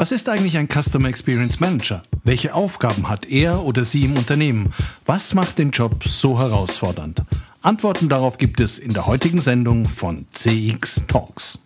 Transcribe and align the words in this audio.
Was 0.00 0.12
ist 0.12 0.28
eigentlich 0.28 0.56
ein 0.56 0.68
Customer 0.68 1.08
Experience 1.08 1.58
Manager? 1.58 2.04
Welche 2.22 2.54
Aufgaben 2.54 3.08
hat 3.08 3.28
er 3.28 3.64
oder 3.64 3.82
sie 3.82 4.04
im 4.04 4.16
Unternehmen? 4.16 4.72
Was 5.06 5.34
macht 5.34 5.58
den 5.58 5.72
Job 5.72 6.04
so 6.06 6.38
herausfordernd? 6.38 7.24
Antworten 7.62 8.08
darauf 8.08 8.38
gibt 8.38 8.60
es 8.60 8.78
in 8.78 8.94
der 8.94 9.08
heutigen 9.08 9.40
Sendung 9.40 9.86
von 9.86 10.24
CX 10.30 11.02
Talks. 11.08 11.58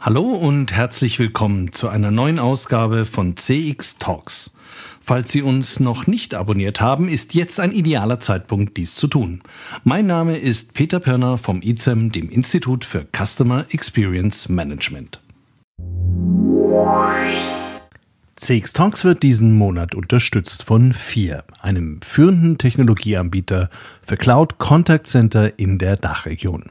Hallo 0.00 0.22
und 0.22 0.72
herzlich 0.72 1.18
willkommen 1.18 1.74
zu 1.74 1.90
einer 1.90 2.10
neuen 2.10 2.38
Ausgabe 2.38 3.04
von 3.04 3.36
CX 3.36 3.98
Talks. 3.98 4.54
Falls 5.06 5.30
Sie 5.30 5.42
uns 5.42 5.80
noch 5.80 6.06
nicht 6.06 6.34
abonniert 6.34 6.80
haben, 6.80 7.10
ist 7.10 7.34
jetzt 7.34 7.60
ein 7.60 7.72
idealer 7.72 8.20
Zeitpunkt, 8.20 8.78
dies 8.78 8.94
zu 8.94 9.06
tun. 9.06 9.42
Mein 9.84 10.06
Name 10.06 10.38
ist 10.38 10.72
Peter 10.72 10.98
Pirner 10.98 11.36
vom 11.36 11.60
ICEM, 11.60 12.10
dem 12.10 12.30
Institut 12.30 12.86
für 12.86 13.06
Customer 13.14 13.66
Experience 13.68 14.48
Management. 14.48 15.20
CX 18.36 18.72
Talks 18.72 19.04
wird 19.04 19.22
diesen 19.22 19.58
Monat 19.58 19.94
unterstützt 19.94 20.62
von 20.62 20.94
FIR, 20.94 21.44
einem 21.60 22.00
führenden 22.00 22.56
Technologieanbieter 22.56 23.68
für 24.06 24.16
Cloud 24.16 24.56
Contact 24.56 25.06
Center 25.06 25.58
in 25.58 25.76
der 25.76 25.96
Dachregion. 25.96 26.70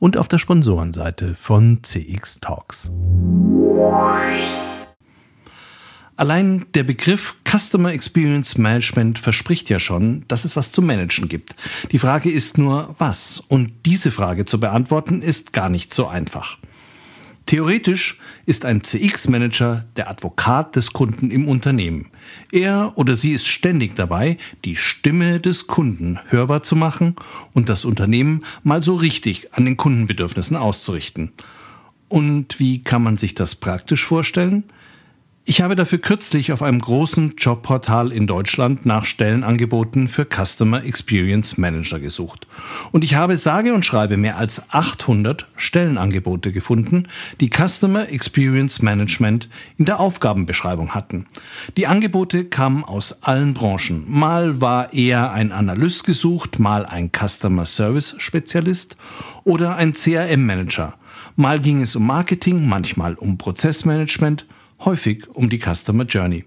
und 0.00 0.16
auf 0.16 0.26
der 0.26 0.38
Sponsorenseite 0.38 1.36
von 1.36 1.84
CX 1.84 2.40
Talks. 2.40 2.90
Allein 6.16 6.66
der 6.74 6.82
Begriff 6.82 7.36
Customer 7.48 7.92
Experience 7.92 8.58
Management 8.58 9.18
verspricht 9.18 9.70
ja 9.70 9.78
schon, 9.78 10.24
dass 10.28 10.44
es 10.44 10.56
was 10.56 10.72
zu 10.72 10.82
managen 10.82 11.28
gibt. 11.28 11.54
Die 11.92 11.98
Frage 11.98 12.30
ist 12.30 12.58
nur, 12.58 12.94
was? 12.98 13.42
Und 13.48 13.72
diese 13.86 14.10
Frage 14.10 14.44
zu 14.44 14.60
beantworten 14.60 15.22
ist 15.22 15.52
gar 15.52 15.70
nicht 15.70 15.94
so 15.94 16.08
einfach. 16.08 16.58
Theoretisch 17.50 18.16
ist 18.46 18.64
ein 18.64 18.84
CX-Manager 18.84 19.84
der 19.96 20.08
Advokat 20.08 20.76
des 20.76 20.92
Kunden 20.92 21.32
im 21.32 21.48
Unternehmen. 21.48 22.06
Er 22.52 22.92
oder 22.94 23.16
sie 23.16 23.32
ist 23.32 23.48
ständig 23.48 23.96
dabei, 23.96 24.38
die 24.64 24.76
Stimme 24.76 25.40
des 25.40 25.66
Kunden 25.66 26.20
hörbar 26.28 26.62
zu 26.62 26.76
machen 26.76 27.16
und 27.52 27.68
das 27.68 27.84
Unternehmen 27.84 28.44
mal 28.62 28.82
so 28.82 28.94
richtig 28.94 29.52
an 29.52 29.64
den 29.64 29.76
Kundenbedürfnissen 29.76 30.56
auszurichten. 30.56 31.32
Und 32.08 32.60
wie 32.60 32.84
kann 32.84 33.02
man 33.02 33.16
sich 33.16 33.34
das 33.34 33.56
praktisch 33.56 34.04
vorstellen? 34.04 34.62
Ich 35.50 35.60
habe 35.62 35.74
dafür 35.74 35.98
kürzlich 35.98 36.52
auf 36.52 36.62
einem 36.62 36.78
großen 36.78 37.34
Jobportal 37.36 38.12
in 38.12 38.28
Deutschland 38.28 38.86
nach 38.86 39.04
Stellenangeboten 39.04 40.06
für 40.06 40.24
Customer 40.24 40.84
Experience 40.84 41.58
Manager 41.58 41.98
gesucht. 41.98 42.46
Und 42.92 43.02
ich 43.02 43.16
habe 43.16 43.36
sage 43.36 43.74
und 43.74 43.84
schreibe 43.84 44.16
mehr 44.16 44.36
als 44.36 44.62
800 44.70 45.48
Stellenangebote 45.56 46.52
gefunden, 46.52 47.08
die 47.40 47.50
Customer 47.50 48.08
Experience 48.10 48.80
Management 48.80 49.48
in 49.76 49.86
der 49.86 49.98
Aufgabenbeschreibung 49.98 50.94
hatten. 50.94 51.26
Die 51.76 51.88
Angebote 51.88 52.44
kamen 52.44 52.84
aus 52.84 53.24
allen 53.24 53.52
Branchen. 53.52 54.04
Mal 54.06 54.60
war 54.60 54.92
eher 54.92 55.32
ein 55.32 55.50
Analyst 55.50 56.04
gesucht, 56.04 56.60
mal 56.60 56.86
ein 56.86 57.10
Customer 57.10 57.64
Service 57.64 58.14
Spezialist 58.18 58.96
oder 59.42 59.74
ein 59.74 59.94
CRM 59.94 60.46
Manager. 60.46 60.94
Mal 61.34 61.58
ging 61.58 61.82
es 61.82 61.96
um 61.96 62.06
Marketing, 62.06 62.68
manchmal 62.68 63.14
um 63.14 63.36
Prozessmanagement 63.36 64.46
häufig 64.80 65.28
um 65.28 65.48
die 65.48 65.60
Customer 65.60 66.04
Journey. 66.04 66.44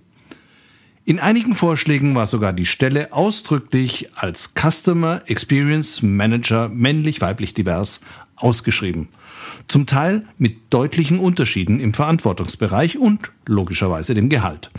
In 1.06 1.20
einigen 1.20 1.54
Vorschlägen 1.54 2.16
war 2.16 2.28
sogar 2.28 2.54
die 2.54 2.66
Stelle 2.66 3.12
ausdrücklich 3.12 4.10
als 4.16 4.54
Customer 4.56 5.22
Experience 5.26 6.02
Manager 6.02 6.70
männlich-weiblich 6.70 7.54
divers 7.54 8.00
ausgeschrieben. 8.38 9.10
Zum 9.68 9.86
Teil 9.86 10.26
mit 10.38 10.58
deutlichen 10.70 11.20
Unterschieden 11.20 11.80
im 11.80 11.94
Verantwortungsbereich 11.94 12.98
und 12.98 13.32
logischerweise 13.46 14.14
dem 14.14 14.30
Gehalt. 14.30 14.70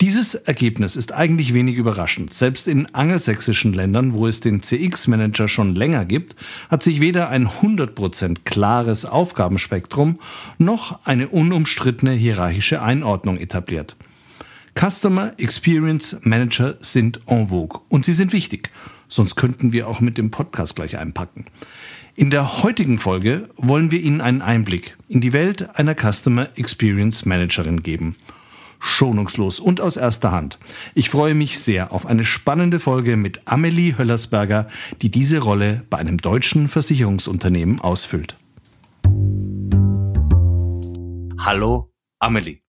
Dieses 0.00 0.34
Ergebnis 0.34 0.96
ist 0.96 1.12
eigentlich 1.12 1.54
wenig 1.54 1.76
überraschend. 1.76 2.32
Selbst 2.32 2.68
in 2.68 2.94
angelsächsischen 2.94 3.72
Ländern, 3.72 4.14
wo 4.14 4.26
es 4.26 4.40
den 4.40 4.62
CX-Manager 4.62 5.48
schon 5.48 5.74
länger 5.74 6.04
gibt, 6.04 6.36
hat 6.70 6.82
sich 6.82 7.00
weder 7.00 7.28
ein 7.28 7.48
100% 7.48 8.38
klares 8.44 9.04
Aufgabenspektrum 9.04 10.18
noch 10.58 11.04
eine 11.04 11.28
unumstrittene 11.28 12.12
hierarchische 12.12 12.82
Einordnung 12.82 13.36
etabliert. 13.36 13.96
Customer 14.78 15.32
Experience 15.38 16.18
Manager 16.22 16.76
sind 16.80 17.20
en 17.26 17.48
vogue 17.48 17.80
und 17.88 18.04
sie 18.04 18.12
sind 18.12 18.32
wichtig. 18.32 18.70
Sonst 19.08 19.36
könnten 19.36 19.72
wir 19.72 19.88
auch 19.88 20.00
mit 20.00 20.18
dem 20.18 20.30
Podcast 20.30 20.76
gleich 20.76 20.98
einpacken. 20.98 21.46
In 22.14 22.30
der 22.30 22.62
heutigen 22.62 22.98
Folge 22.98 23.50
wollen 23.56 23.90
wir 23.90 24.00
Ihnen 24.00 24.20
einen 24.20 24.42
Einblick 24.42 24.96
in 25.08 25.20
die 25.20 25.32
Welt 25.32 25.78
einer 25.78 25.94
Customer 25.94 26.48
Experience 26.56 27.26
Managerin 27.26 27.82
geben. 27.82 28.16
Schonungslos 28.78 29.60
und 29.60 29.80
aus 29.80 29.96
erster 29.96 30.32
Hand. 30.32 30.58
Ich 30.94 31.10
freue 31.10 31.34
mich 31.34 31.58
sehr 31.58 31.92
auf 31.92 32.06
eine 32.06 32.24
spannende 32.24 32.80
Folge 32.80 33.16
mit 33.16 33.42
Amelie 33.46 33.98
Höllersberger, 33.98 34.68
die 35.02 35.10
diese 35.10 35.38
Rolle 35.38 35.82
bei 35.90 35.98
einem 35.98 36.18
deutschen 36.18 36.68
Versicherungsunternehmen 36.68 37.80
ausfüllt. 37.80 38.36
Hallo, 41.38 41.92
Amelie. 42.18 42.60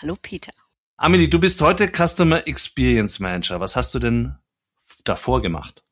Hallo, 0.00 0.16
Peter. 0.20 0.52
Amelie, 0.96 1.28
du 1.28 1.38
bist 1.38 1.60
heute 1.60 1.88
Customer 1.88 2.46
Experience 2.46 3.20
Manager. 3.20 3.60
Was 3.60 3.76
hast 3.76 3.94
du 3.94 3.98
denn 3.98 4.36
davor 5.08 5.42
gemacht? 5.42 5.82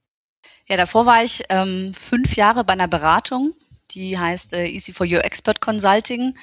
Ja, 0.67 0.77
davor 0.77 1.07
war 1.07 1.23
ich 1.23 1.43
ähm, 1.51 1.95
fünf 2.09 2.37
Jahre 2.37 2.65
bei 2.65 2.73
einer 2.73 2.89
Beratung, 2.89 3.53
die 3.91 4.19
heißt 4.19 4.53
äh, 4.55 4.67
Easy 4.67 4.93
for 4.93 5.05
You 5.05 5.19
Expert 5.19 5.61
Consulting. 5.61 6.37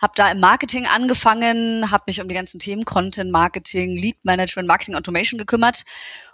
Habe 0.00 0.14
da 0.16 0.30
im 0.30 0.40
Marketing 0.40 0.86
angefangen, 0.86 1.90
habe 1.90 2.04
mich 2.06 2.20
um 2.22 2.28
die 2.28 2.34
ganzen 2.34 2.58
Themen 2.58 2.86
Content 2.86 3.30
Marketing, 3.30 3.96
Lead 3.96 4.24
Management, 4.24 4.66
Marketing 4.66 4.94
Automation 4.94 5.38
gekümmert 5.38 5.84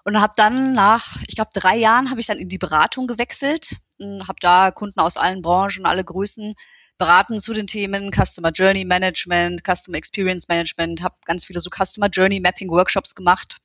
und 0.05 0.21
habe 0.21 0.35
dann 0.37 0.73
nach, 0.73 1.17
ich 1.27 1.35
glaube, 1.35 1.51
drei 1.53 1.77
Jahren 1.77 2.11
habe 2.11 2.21
ich 2.21 2.27
dann 2.27 2.39
in 2.39 2.49
die 2.49 2.59
Beratung 2.59 3.09
gewechselt, 3.09 3.77
habe 4.01 4.39
da 4.41 4.71
Kunden 4.71 5.01
aus 5.01 5.17
allen 5.17 5.43
Branchen, 5.43 5.85
alle 5.85 6.05
Größen 6.05 6.55
beraten 6.97 7.41
zu 7.41 7.53
den 7.53 7.67
Themen 7.67 8.13
Customer 8.13 8.51
Journey 8.53 8.85
Management, 8.85 9.63
Customer 9.67 9.99
Experience 9.99 10.49
Management, 10.49 11.03
habe 11.03 11.17
ganz 11.25 11.45
viele 11.45 11.61
so 11.61 11.69
Customer 11.69 12.09
Journey 12.09 12.41
Mapping 12.41 12.71
Workshops 12.71 13.15
gemacht. 13.15 13.59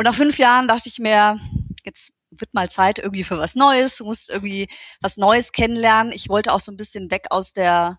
Und 0.00 0.04
nach 0.04 0.14
fünf 0.14 0.38
Jahren 0.38 0.66
dachte 0.66 0.88
ich 0.88 0.98
mir, 0.98 1.38
jetzt 1.84 2.10
wird 2.30 2.54
mal 2.54 2.70
Zeit 2.70 2.98
irgendwie 2.98 3.22
für 3.22 3.36
was 3.36 3.54
Neues, 3.54 3.96
du 3.96 4.06
musst 4.06 4.30
irgendwie 4.30 4.66
was 5.02 5.18
Neues 5.18 5.52
kennenlernen. 5.52 6.10
Ich 6.10 6.30
wollte 6.30 6.54
auch 6.54 6.60
so 6.60 6.72
ein 6.72 6.78
bisschen 6.78 7.10
weg 7.10 7.26
aus 7.28 7.52
der 7.52 7.98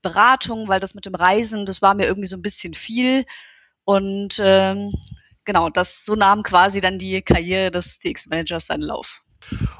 Beratung, 0.00 0.68
weil 0.68 0.78
das 0.78 0.94
mit 0.94 1.06
dem 1.06 1.16
Reisen, 1.16 1.66
das 1.66 1.82
war 1.82 1.94
mir 1.94 2.06
irgendwie 2.06 2.28
so 2.28 2.36
ein 2.36 2.42
bisschen 2.42 2.74
viel. 2.74 3.26
Und 3.82 4.38
ähm, 4.40 4.92
genau, 5.44 5.70
das 5.70 6.04
so 6.04 6.14
nahm 6.14 6.44
quasi 6.44 6.80
dann 6.80 7.00
die 7.00 7.20
Karriere 7.20 7.72
des 7.72 7.98
TX-Managers 7.98 8.66
seinen 8.66 8.82
Lauf. 8.82 9.20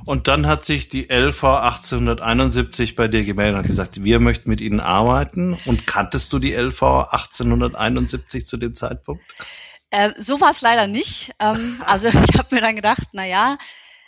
Und 0.06 0.26
dann 0.26 0.48
hat 0.48 0.64
sich 0.64 0.88
die 0.88 1.08
LV 1.08 1.44
1871 1.44 2.96
bei 2.96 3.06
dir 3.06 3.22
gemeldet 3.22 3.60
und 3.60 3.66
gesagt, 3.68 4.02
wir 4.02 4.18
möchten 4.18 4.50
mit 4.50 4.60
Ihnen 4.60 4.80
arbeiten. 4.80 5.56
Und 5.66 5.86
kanntest 5.86 6.32
du 6.32 6.40
die 6.40 6.52
LV 6.52 6.82
1871 7.12 8.44
zu 8.44 8.56
dem 8.56 8.74
Zeitpunkt? 8.74 9.22
Äh, 9.90 10.12
so 10.18 10.40
war 10.40 10.50
es 10.50 10.60
leider 10.60 10.86
nicht. 10.86 11.32
Ähm, 11.38 11.82
also 11.86 12.08
ich 12.08 12.38
habe 12.38 12.54
mir 12.54 12.60
dann 12.60 12.76
gedacht, 12.76 13.08
na 13.12 13.26
ja, 13.26 13.58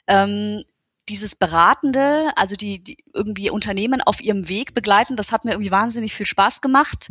ähm, 0.07 0.65
dieses 1.09 1.35
Beratende, 1.35 2.33
also 2.37 2.55
die, 2.55 2.83
die 2.83 2.99
irgendwie 3.13 3.51
Unternehmen 3.51 4.01
auf 4.01 4.21
ihrem 4.21 4.49
Weg 4.49 4.75
begleiten, 4.75 5.17
das 5.17 5.33
hat 5.33 5.45
mir 5.45 5.53
irgendwie 5.53 5.73
wahnsinnig 5.73 6.15
viel 6.15 6.27
Spaß 6.27 6.61
gemacht. 6.61 7.09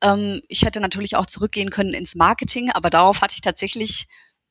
Ähm, 0.00 0.40
ich 0.48 0.62
hätte 0.62 0.80
natürlich 0.80 1.16
auch 1.16 1.26
zurückgehen 1.26 1.70
können 1.70 1.94
ins 1.94 2.14
Marketing, 2.14 2.70
aber 2.70 2.90
darauf 2.90 3.20
hatte 3.20 3.34
ich 3.34 3.42
tatsächlich 3.42 4.06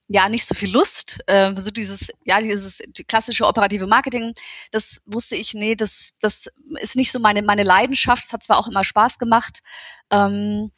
ja 0.07 0.29
nicht 0.29 0.45
so 0.45 0.53
viel 0.53 0.71
Lust. 0.71 1.19
Ähm, 1.27 1.59
so 1.59 1.71
dieses, 1.71 2.09
ja, 2.23 2.39
dieses 2.39 2.77
die 2.85 3.03
klassische 3.03 3.47
operative 3.47 3.87
Marketing, 3.87 4.35
das 4.71 5.01
wusste 5.05 5.35
ich, 5.35 5.53
nee, 5.53 5.75
das, 5.75 6.11
das 6.19 6.47
ist 6.79 6.95
nicht 6.95 7.11
so 7.11 7.19
meine, 7.19 7.41
meine 7.41 7.63
Leidenschaft. 7.63 8.25
Es 8.25 8.33
hat 8.33 8.43
zwar 8.43 8.57
auch 8.59 8.67
immer 8.67 8.83
Spaß 8.83 9.17
gemacht. 9.17 9.61
Ähm, 10.11 10.71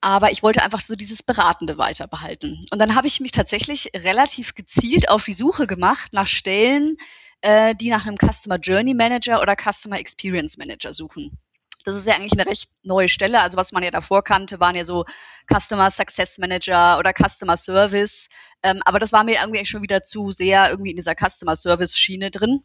aber 0.00 0.30
ich 0.30 0.42
wollte 0.42 0.62
einfach 0.62 0.80
so 0.80 0.94
dieses 0.94 1.22
Beratende 1.22 1.78
weiter 1.78 2.06
behalten. 2.06 2.66
Und 2.70 2.78
dann 2.80 2.94
habe 2.94 3.06
ich 3.06 3.20
mich 3.20 3.32
tatsächlich 3.32 3.90
relativ 3.94 4.54
gezielt 4.54 5.08
auf 5.08 5.24
die 5.24 5.32
Suche 5.32 5.66
gemacht 5.66 6.12
nach 6.12 6.26
Stellen, 6.26 6.96
äh, 7.40 7.74
die 7.74 7.90
nach 7.90 8.06
einem 8.06 8.16
Customer 8.18 8.58
Journey 8.58 8.94
Manager 8.94 9.40
oder 9.40 9.56
Customer 9.56 9.98
Experience 9.98 10.56
Manager 10.56 10.92
suchen. 10.94 11.38
Das 11.84 11.94
ist 11.96 12.06
ja 12.06 12.14
eigentlich 12.14 12.32
eine 12.32 12.46
recht 12.46 12.70
neue 12.82 13.08
Stelle. 13.08 13.40
Also 13.40 13.56
was 13.56 13.72
man 13.72 13.84
ja 13.84 13.92
davor 13.92 14.24
kannte, 14.24 14.58
waren 14.58 14.74
ja 14.74 14.84
so 14.84 15.04
Customer 15.48 15.90
Success 15.90 16.36
Manager 16.38 16.98
oder 16.98 17.12
Customer 17.12 17.56
Service. 17.56 18.28
Ähm, 18.62 18.82
aber 18.84 18.98
das 18.98 19.12
war 19.12 19.22
mir 19.22 19.40
irgendwie 19.40 19.64
schon 19.66 19.82
wieder 19.82 20.02
zu 20.02 20.32
sehr 20.32 20.68
irgendwie 20.68 20.90
in 20.90 20.96
dieser 20.96 21.14
Customer 21.14 21.54
Service 21.54 21.96
Schiene 21.96 22.32
drin. 22.32 22.64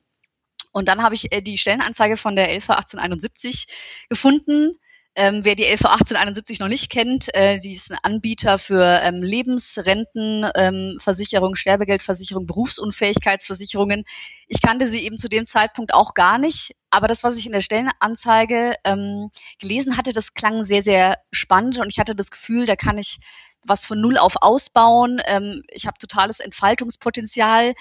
Und 0.71 0.87
dann 0.87 1.03
habe 1.03 1.15
ich 1.15 1.31
äh, 1.31 1.41
die 1.41 1.59
Stellenanzeige 1.59 2.17
von 2.17 2.35
der 2.35 2.49
LV 2.49 2.69
1871 2.71 3.67
gefunden 4.09 4.79
ähm, 5.15 5.43
wer 5.43 5.55
die 5.55 5.65
LV 5.65 5.85
1871 5.85 6.59
noch 6.59 6.69
nicht 6.69 6.89
kennt, 6.89 7.27
äh, 7.33 7.59
die 7.59 7.73
ist 7.73 7.91
ein 7.91 7.97
Anbieter 8.01 8.57
für 8.59 9.01
ähm, 9.01 9.21
Lebensrentenversicherung, 9.21 11.49
ähm, 11.49 11.55
Sterbegeldversicherung, 11.55 12.45
Berufsunfähigkeitsversicherungen. 12.45 14.05
Ich 14.47 14.61
kannte 14.61 14.87
sie 14.87 15.01
eben 15.01 15.17
zu 15.17 15.27
dem 15.27 15.47
Zeitpunkt 15.47 15.93
auch 15.93 16.13
gar 16.13 16.37
nicht, 16.37 16.71
aber 16.91 17.09
das, 17.09 17.23
was 17.23 17.35
ich 17.35 17.45
in 17.45 17.51
der 17.51 17.61
Stellenanzeige 17.61 18.75
ähm, 18.85 19.29
gelesen 19.59 19.97
hatte, 19.97 20.13
das 20.13 20.33
klang 20.33 20.63
sehr, 20.63 20.81
sehr 20.81 21.17
spannend 21.31 21.77
und 21.79 21.89
ich 21.89 21.99
hatte 21.99 22.15
das 22.15 22.31
Gefühl, 22.31 22.65
da 22.65 22.77
kann 22.77 22.97
ich 22.97 23.17
was 23.65 23.85
von 23.85 23.99
Null 23.99 24.17
auf 24.17 24.37
ausbauen. 24.41 25.21
Ähm, 25.25 25.63
ich 25.67 25.87
habe 25.87 25.97
totales 25.99 26.39
Entfaltungspotenzial 26.39 27.73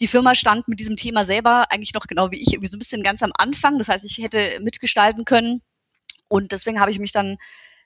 die 0.00 0.08
Firma 0.08 0.34
stand 0.34 0.68
mit 0.68 0.80
diesem 0.80 0.96
Thema 0.96 1.24
selber 1.24 1.70
eigentlich 1.70 1.94
noch 1.94 2.06
genau 2.06 2.30
wie 2.30 2.42
ich, 2.42 2.52
irgendwie 2.52 2.66
so 2.66 2.76
ein 2.76 2.80
bisschen 2.80 3.04
ganz 3.04 3.22
am 3.22 3.32
Anfang. 3.38 3.78
Das 3.78 3.88
heißt, 3.88 4.04
ich 4.04 4.18
hätte 4.18 4.58
mitgestalten 4.60 5.24
können. 5.24 5.62
Und 6.34 6.50
deswegen 6.50 6.80
habe 6.80 6.90
ich 6.90 6.98
mich 6.98 7.12
dann 7.12 7.38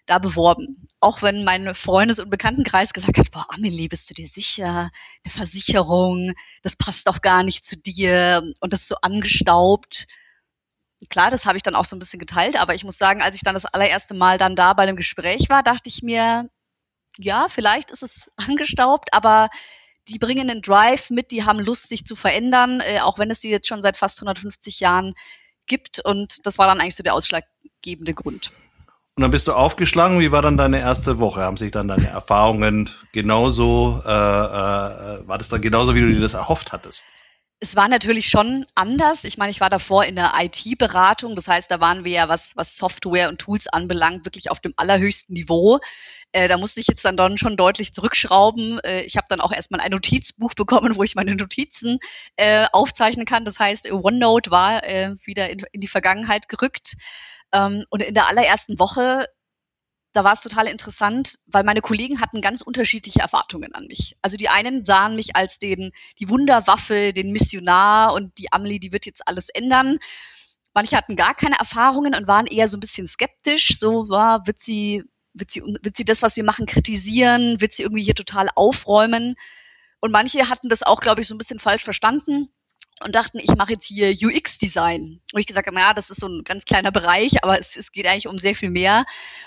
da 0.07 0.19
beworben. 0.19 0.89
Auch 1.01 1.21
wenn 1.21 1.45
mein 1.45 1.75
Freundes- 1.75 2.19
und 2.19 2.31
Bekanntenkreis 2.31 2.95
gesagt 2.95 3.19
hat, 3.19 3.31
boah, 3.31 3.45
Amelie, 3.51 3.89
bist 3.89 4.09
du 4.09 4.15
dir 4.15 4.27
sicher? 4.27 4.91
Eine 5.23 5.35
Versicherung, 5.35 6.33
das 6.63 6.75
passt 6.75 7.07
doch 7.09 7.21
gar 7.21 7.43
nicht 7.43 7.67
zu 7.67 7.77
dir 7.77 8.43
und 8.61 8.73
das 8.73 8.81
ist 8.81 8.89
so 8.89 8.95
angestaubt. 9.03 10.07
Klar, 11.11 11.31
das 11.31 11.45
habe 11.45 11.59
ich 11.59 11.63
dann 11.63 11.75
auch 11.75 11.85
so 11.85 11.95
ein 11.95 11.99
bisschen 11.99 12.21
geteilt, 12.21 12.57
aber 12.57 12.75
ich 12.75 12.85
muss 12.85 12.97
sagen, 12.97 13.21
als 13.21 13.37
ich 13.37 13.43
dann 13.43 13.53
das 13.53 13.67
allererste 13.67 14.15
Mal 14.15 14.39
dann 14.39 14.57
da 14.57 14.73
bei 14.73 14.85
einem 14.85 14.97
Gespräch 14.97 15.51
war, 15.51 15.63
dachte 15.63 15.91
ich 15.91 16.03
mir, 16.03 16.49
ja, 17.19 17.49
vielleicht 17.51 17.91
ist 17.91 18.03
es 18.03 18.31
angestaubt, 18.37 19.13
aber 19.13 19.51
die 20.09 20.19
bringen 20.19 20.49
einen 20.49 20.63
Drive 20.63 21.11
mit, 21.11 21.33
die 21.33 21.45
haben 21.45 21.61
Lust, 21.61 21.91
sich 21.91 22.07
zu 22.07 22.17
verändern, 22.17 22.81
äh, 22.81 23.01
auch 23.01 23.19
wenn 23.19 23.31
es 23.31 23.43
sie 23.43 23.51
jetzt 23.51 23.69
schon 23.69 23.83
seit 23.83 23.99
fast 23.99 24.19
150 24.23 24.81
Jahren 24.81 25.13
gibt. 25.69 26.01
Und 26.01 26.39
das 26.45 26.59
war 26.59 26.67
dann 26.67 26.81
eigentlich 26.81 26.97
so 26.97 27.03
der 27.03 27.15
ausschlaggebende 27.15 28.15
Grund. 28.15 28.51
Und 29.19 29.23
dann 29.23 29.33
bist 29.33 29.49
du 29.49 29.53
aufgeschlagen. 29.53 30.21
Wie 30.21 30.31
war 30.31 30.43
dann 30.43 30.57
deine 30.57 30.79
erste 30.79 31.19
Woche? 31.19 31.41
Haben 31.41 31.57
sich 31.57 31.73
dann 31.73 31.89
deine 31.89 32.07
Erfahrungen 32.07 32.89
genauso, 33.13 34.01
äh, 34.05 34.09
äh, 34.09 35.27
war 35.27 35.39
das 35.39 35.49
dann 35.49 35.61
genauso, 35.61 35.97
wie 35.97 36.01
du 36.01 36.09
dir 36.09 36.21
das 36.21 36.35
erhofft 36.35 36.71
hattest? 36.71 37.03
Es 37.59 37.75
war 37.75 37.89
natürlich 37.89 38.29
schon 38.29 38.65
anders. 38.77 39.25
Ich 39.25 39.37
meine, 39.37 39.51
ich 39.51 39.61
war 39.61 39.71
davor 39.71 40.05
in 40.05 40.15
der 40.15 40.35
IT-Beratung. 40.39 41.35
Das 41.35 41.49
heißt, 41.49 41.69
da 41.69 41.81
waren 41.81 42.05
wir 42.05 42.13
ja, 42.13 42.29
was, 42.29 42.51
was 42.55 42.77
Software 42.77 43.29
und 43.29 43.41
Tools 43.41 43.67
anbelangt, 43.67 44.25
wirklich 44.25 44.53
auf 44.53 44.61
dem 44.61 44.75
allerhöchsten 44.77 45.35
Niveau. 45.35 45.81
Äh, 46.33 46.49
da 46.49 46.59
musste 46.59 46.81
ich 46.81 46.87
jetzt 46.87 47.05
dann, 47.05 47.17
dann 47.17 47.39
schon 47.39 47.57
deutlich 47.57 47.93
zurückschrauben. 47.93 48.81
Äh, 48.81 49.03
ich 49.03 49.17
habe 49.17 49.27
dann 49.31 49.41
auch 49.41 49.53
erstmal 49.53 49.81
ein 49.81 49.91
Notizbuch 49.91 50.55
bekommen, 50.55 50.97
wo 50.97 51.03
ich 51.03 51.15
meine 51.15 51.35
Notizen 51.35 51.99
äh, 52.37 52.67
aufzeichnen 52.73 53.27
kann. 53.27 53.45
Das 53.45 53.59
heißt, 53.59 53.91
OneNote 53.91 54.51
war 54.51 54.85
äh, 54.85 55.17
wieder 55.25 55.51
in, 55.51 55.65
in, 55.73 55.81
die 55.81 55.89
Vergangenheit 55.89 56.49
gerückt. 56.49 56.95
Ähm, 57.53 57.85
und 57.91 58.03
in 58.03 58.15
der 58.15 58.29
allerersten 58.29 58.79
Woche, 58.79 59.27
da 60.13 60.25
war 60.25 60.35
es 60.35 60.41
total 60.43 60.67
interessant, 60.67 61.39
weil 61.47 61.65
meine 61.65 61.81
Kollegen 61.81 62.21
hatten 62.21 62.41
ganz 62.41 62.61
unterschiedliche 62.61 63.21
Erwartungen 63.21 63.75
an 63.75 63.87
mich. 63.87 64.17
Also 64.21 64.37
die 64.37 64.49
einen 64.49 64.85
sahen 64.85 65.17
mich 65.17 65.37
als 65.37 65.59
den, 65.59 65.93
die 66.19 66.29
Wunderwaffe, 66.29 67.13
den 67.13 67.33
Missionar 67.33 68.13
und 68.13 68.37
die 68.39 68.53
Amelie, 68.53 68.81
die 68.81 68.93
wird 68.93 69.07
jetzt 69.07 69.27
alles 69.27 69.49
ändern. 69.49 69.99
Manche 70.75 70.97
hatten 70.97 71.17
gar 71.17 71.35
keine 71.35 71.59
Erfahrungen 71.59 72.15
und 72.15 72.27
waren 72.27 72.47
eher 72.47 72.69
so 72.69 72.77
ein 72.77 72.81
bisschen 72.81 73.07
skeptisch. 73.07 73.79
So 73.79 74.09
war, 74.09 74.47
wird 74.47 74.61
sie 74.61 75.05
wird 75.39 75.51
sie, 75.51 75.63
wird 75.63 75.97
sie 75.97 76.05
das, 76.05 76.23
was 76.23 76.37
wir 76.37 76.45
machen, 76.45 76.67
kritisieren? 76.67 77.61
Wird 77.61 77.73
sie 77.73 77.83
irgendwie 77.83 78.03
hier 78.03 78.15
total 78.15 78.49
aufräumen? 78.55 79.35
Und 80.01 80.13
manche 80.13 80.49
hatten 80.49 80.69
das 80.69 80.83
auch, 80.83 81.01
glaube 81.01 81.21
ich, 81.21 81.29
so 81.29 81.35
ein 81.35 81.39
bisschen 81.39 81.59
falsch 81.59 81.85
verstanden 81.85 82.49
und 83.01 83.15
dachten, 83.15 83.39
ich 83.39 83.55
mache 83.57 83.73
jetzt 83.73 83.87
hier 83.87 84.11
UX-Design. 84.11 85.21
Wo 85.33 85.39
ich 85.39 85.47
gesagt 85.47 85.67
habe, 85.67 85.79
ja, 85.79 85.95
das 85.95 86.11
ist 86.11 86.21
so 86.21 86.29
ein 86.29 86.45
ganz 86.45 86.65
kleiner 86.65 86.93
Bereich, 86.93 87.43
aber 87.43 87.59
es, 87.59 87.77
es 87.77 87.93
geht 87.93 88.07
eigentlich 88.07 88.29
um 88.29 88.39
sehr 88.39 88.55
viel 88.55 88.71
mehr. 88.71 89.05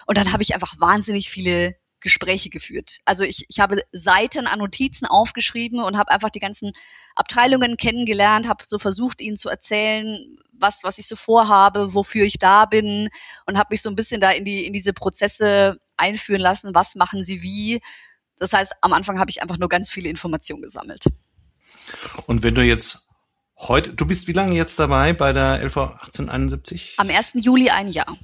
Und 0.08 0.18
dann 0.18 0.32
habe 0.32 0.44
ich 0.44 0.54
einfach 0.54 0.80
wahnsinnig 0.80 1.30
viele 1.30 1.76
Gespräche 2.01 2.50
geführt. 2.50 3.00
Also 3.06 3.24
ich, 3.24 3.45
ich 3.48 3.59
habe 3.59 3.83
Seiten 3.92 4.48
an 4.48 4.59
Notizen 4.59 5.06
aufgeschrieben 5.06 5.80
und 5.80 5.98
habe 5.98 6.12
einfach 6.12 6.30
die 6.30 6.39
ganzen 6.39 6.74
Abteilungen 7.15 7.77
kennengelernt, 7.77 8.48
habe 8.48 8.65
so 8.65 8.80
versucht, 8.80 9.21
ihnen 9.21 9.38
zu 9.38 9.50
erzählen, 9.50 10.38
was, 10.51 10.83
was 10.83 10.98
ich 10.98 11.07
so 11.07 11.15
vorhabe, 11.15 11.94
wofür 11.94 12.25
ich 12.25 12.39
da 12.39 12.65
bin 12.65 13.09
und 13.45 13.57
habe 13.57 13.69
mich 13.71 13.81
so 13.81 13.89
ein 13.89 13.95
bisschen 13.95 14.21
da 14.21 14.31
in 14.31 14.45
die 14.45 14.65
in 14.65 14.74
diese 14.74 14.94
Prozesse 14.94 15.80
einführen 15.98 16.42
lassen, 16.42 16.74
was 16.74 16.95
machen 16.95 17.24
sie 17.24 17.42
wie. 17.42 17.81
Das 18.38 18.53
heißt, 18.53 18.74
am 18.81 18.94
Anfang 18.94 19.19
habe 19.19 19.30
ich 19.30 19.42
einfach 19.42 19.57
nur 19.57 19.69
ganz 19.69 19.89
viele 19.89 20.09
Informationen 20.09 20.63
gesammelt. 20.63 21.06
Und 22.27 22.44
wenn 22.44 22.56
du 22.56 22.63
jetzt 22.63 23.07
heute, 23.57 23.94
du 23.94 24.06
bist 24.06 24.27
wie 24.27 24.33
lange 24.33 24.56
jetzt 24.56 24.80
dabei 24.80 25.13
bei 25.13 25.33
der 25.33 25.63
LV 25.63 25.77
1871? 25.77 26.95
Am 26.98 27.09
1. 27.09 27.33
Juli 27.36 27.69
ein 27.69 27.89
Jahr. 27.89 28.18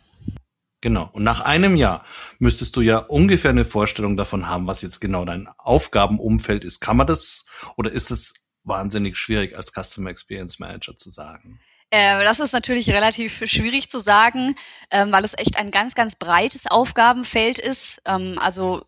Genau. 0.81 1.09
Und 1.11 1.23
nach 1.23 1.41
einem 1.41 1.75
Jahr 1.75 2.05
müsstest 2.39 2.75
du 2.75 2.81
ja 2.81 2.97
ungefähr 2.97 3.51
eine 3.51 3.65
Vorstellung 3.65 4.15
davon 4.15 4.47
haben, 4.47 4.67
was 4.67 4.81
jetzt 4.81 4.99
genau 4.99 5.25
dein 5.25 5.47
Aufgabenumfeld 5.57 6.63
ist. 6.63 6.79
Kann 6.79 6.97
man 6.97 7.07
das 7.07 7.45
oder 7.77 7.91
ist 7.91 8.11
es 8.11 8.35
wahnsinnig 8.63 9.17
schwierig 9.17 9.57
als 9.57 9.71
Customer 9.71 10.09
Experience 10.09 10.59
Manager 10.59 10.95
zu 10.95 11.09
sagen? 11.09 11.59
Äh, 11.89 12.23
das 12.23 12.39
ist 12.39 12.51
natürlich 12.51 12.89
relativ 12.89 13.43
schwierig 13.45 13.89
zu 13.89 13.99
sagen, 13.99 14.55
ähm, 14.91 15.11
weil 15.11 15.23
es 15.23 15.37
echt 15.37 15.57
ein 15.57 15.71
ganz, 15.71 15.95
ganz 15.95 16.15
breites 16.15 16.67
Aufgabenfeld 16.67 17.59
ist. 17.59 18.01
Ähm, 18.05 18.37
also 18.39 18.85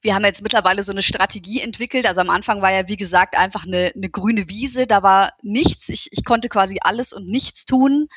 wir 0.00 0.14
haben 0.14 0.24
jetzt 0.24 0.42
mittlerweile 0.42 0.82
so 0.82 0.92
eine 0.92 1.02
Strategie 1.02 1.60
entwickelt. 1.60 2.06
Also 2.06 2.20
am 2.20 2.30
Anfang 2.30 2.60
war 2.60 2.72
ja, 2.72 2.88
wie 2.88 2.96
gesagt, 2.96 3.36
einfach 3.36 3.64
eine, 3.64 3.92
eine 3.94 4.10
grüne 4.10 4.48
Wiese. 4.48 4.86
Da 4.86 5.02
war 5.02 5.32
nichts. 5.42 5.88
Ich, 5.88 6.08
ich 6.10 6.24
konnte 6.24 6.48
quasi 6.48 6.78
alles 6.80 7.12
und 7.12 7.26
nichts 7.26 7.64
tun. 7.64 8.08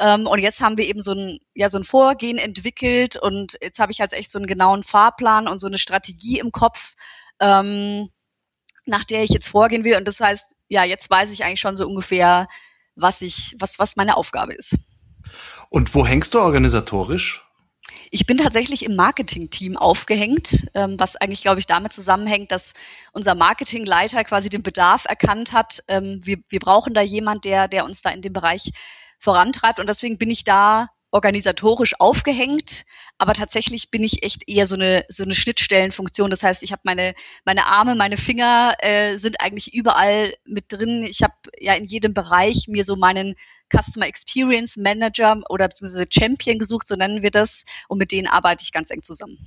Ähm, 0.00 0.26
und 0.26 0.38
jetzt 0.38 0.60
haben 0.60 0.78
wir 0.78 0.86
eben 0.86 1.02
so 1.02 1.12
ein, 1.12 1.40
ja, 1.54 1.68
so 1.68 1.76
ein 1.76 1.84
Vorgehen 1.84 2.38
entwickelt 2.38 3.16
und 3.16 3.58
jetzt 3.60 3.78
habe 3.78 3.92
ich 3.92 4.00
halt 4.00 4.14
echt 4.14 4.32
so 4.32 4.38
einen 4.38 4.46
genauen 4.46 4.82
Fahrplan 4.82 5.46
und 5.46 5.58
so 5.58 5.66
eine 5.66 5.78
Strategie 5.78 6.38
im 6.38 6.52
Kopf, 6.52 6.94
ähm, 7.38 8.08
nach 8.86 9.04
der 9.04 9.22
ich 9.22 9.30
jetzt 9.30 9.48
vorgehen 9.48 9.84
will. 9.84 9.96
Und 9.96 10.08
das 10.08 10.18
heißt, 10.18 10.52
ja, 10.68 10.84
jetzt 10.84 11.10
weiß 11.10 11.30
ich 11.30 11.44
eigentlich 11.44 11.60
schon 11.60 11.76
so 11.76 11.86
ungefähr, 11.86 12.48
was 12.96 13.20
ich, 13.20 13.54
was, 13.58 13.78
was 13.78 13.96
meine 13.96 14.16
Aufgabe 14.16 14.54
ist. 14.54 14.74
Und 15.68 15.94
wo 15.94 16.06
hängst 16.06 16.32
du 16.32 16.40
organisatorisch? 16.40 17.44
Ich 18.10 18.26
bin 18.26 18.38
tatsächlich 18.38 18.84
im 18.84 18.96
Marketing-Team 18.96 19.76
aufgehängt, 19.76 20.66
ähm, 20.74 20.98
was 20.98 21.16
eigentlich, 21.16 21.42
glaube 21.42 21.60
ich, 21.60 21.66
damit 21.66 21.92
zusammenhängt, 21.92 22.50
dass 22.52 22.72
unser 23.12 23.34
Marketingleiter 23.34 24.24
quasi 24.24 24.48
den 24.48 24.62
Bedarf 24.62 25.04
erkannt 25.04 25.52
hat. 25.52 25.82
Ähm, 25.88 26.20
wir, 26.24 26.38
wir 26.48 26.58
brauchen 26.58 26.94
da 26.94 27.02
jemand, 27.02 27.44
der, 27.44 27.68
der 27.68 27.84
uns 27.84 28.02
da 28.02 28.10
in 28.10 28.22
dem 28.22 28.32
Bereich 28.32 28.72
vorantreibt. 29.20 29.78
Und 29.78 29.88
deswegen 29.88 30.18
bin 30.18 30.30
ich 30.30 30.44
da 30.44 30.88
organisatorisch 31.12 31.94
aufgehängt, 31.98 32.84
aber 33.18 33.34
tatsächlich 33.34 33.90
bin 33.90 34.04
ich 34.04 34.22
echt 34.22 34.48
eher 34.48 34.66
so 34.66 34.76
eine 34.76 35.04
so 35.08 35.24
eine 35.24 35.34
Schnittstellenfunktion. 35.34 36.30
Das 36.30 36.42
heißt, 36.42 36.62
ich 36.62 36.72
habe 36.72 36.82
meine 36.84 37.14
meine 37.44 37.66
Arme, 37.66 37.94
meine 37.94 38.16
Finger 38.16 38.74
äh, 38.78 39.16
sind 39.16 39.40
eigentlich 39.40 39.74
überall 39.74 40.34
mit 40.44 40.66
drin. 40.68 41.02
Ich 41.02 41.22
habe 41.22 41.34
ja 41.58 41.74
in 41.74 41.84
jedem 41.84 42.14
Bereich 42.14 42.66
mir 42.68 42.84
so 42.84 42.96
meinen 42.96 43.34
Customer 43.74 44.06
Experience 44.06 44.76
Manager 44.76 45.40
oder 45.48 45.68
beziehungsweise 45.68 46.06
Champion 46.08 46.58
gesucht, 46.58 46.86
so 46.86 46.94
nennen 46.94 47.22
wir 47.22 47.30
das, 47.30 47.64
und 47.88 47.98
mit 47.98 48.12
denen 48.12 48.26
arbeite 48.26 48.62
ich 48.62 48.72
ganz 48.72 48.90
eng 48.90 49.02
zusammen. 49.02 49.38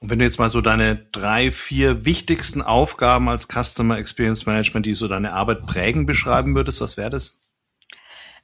Und 0.00 0.10
wenn 0.10 0.20
du 0.20 0.24
jetzt 0.24 0.38
mal 0.38 0.48
so 0.48 0.60
deine 0.60 0.96
drei, 1.10 1.50
vier 1.50 2.04
wichtigsten 2.04 2.62
Aufgaben 2.62 3.28
als 3.28 3.48
Customer 3.48 3.98
Experience 3.98 4.46
Management, 4.46 4.86
die 4.86 4.94
so 4.94 5.08
deine 5.08 5.32
Arbeit 5.32 5.66
prägen, 5.66 6.06
beschreiben 6.06 6.54
würdest, 6.54 6.80
was 6.80 6.96
wäre 6.96 7.10
das? 7.10 7.47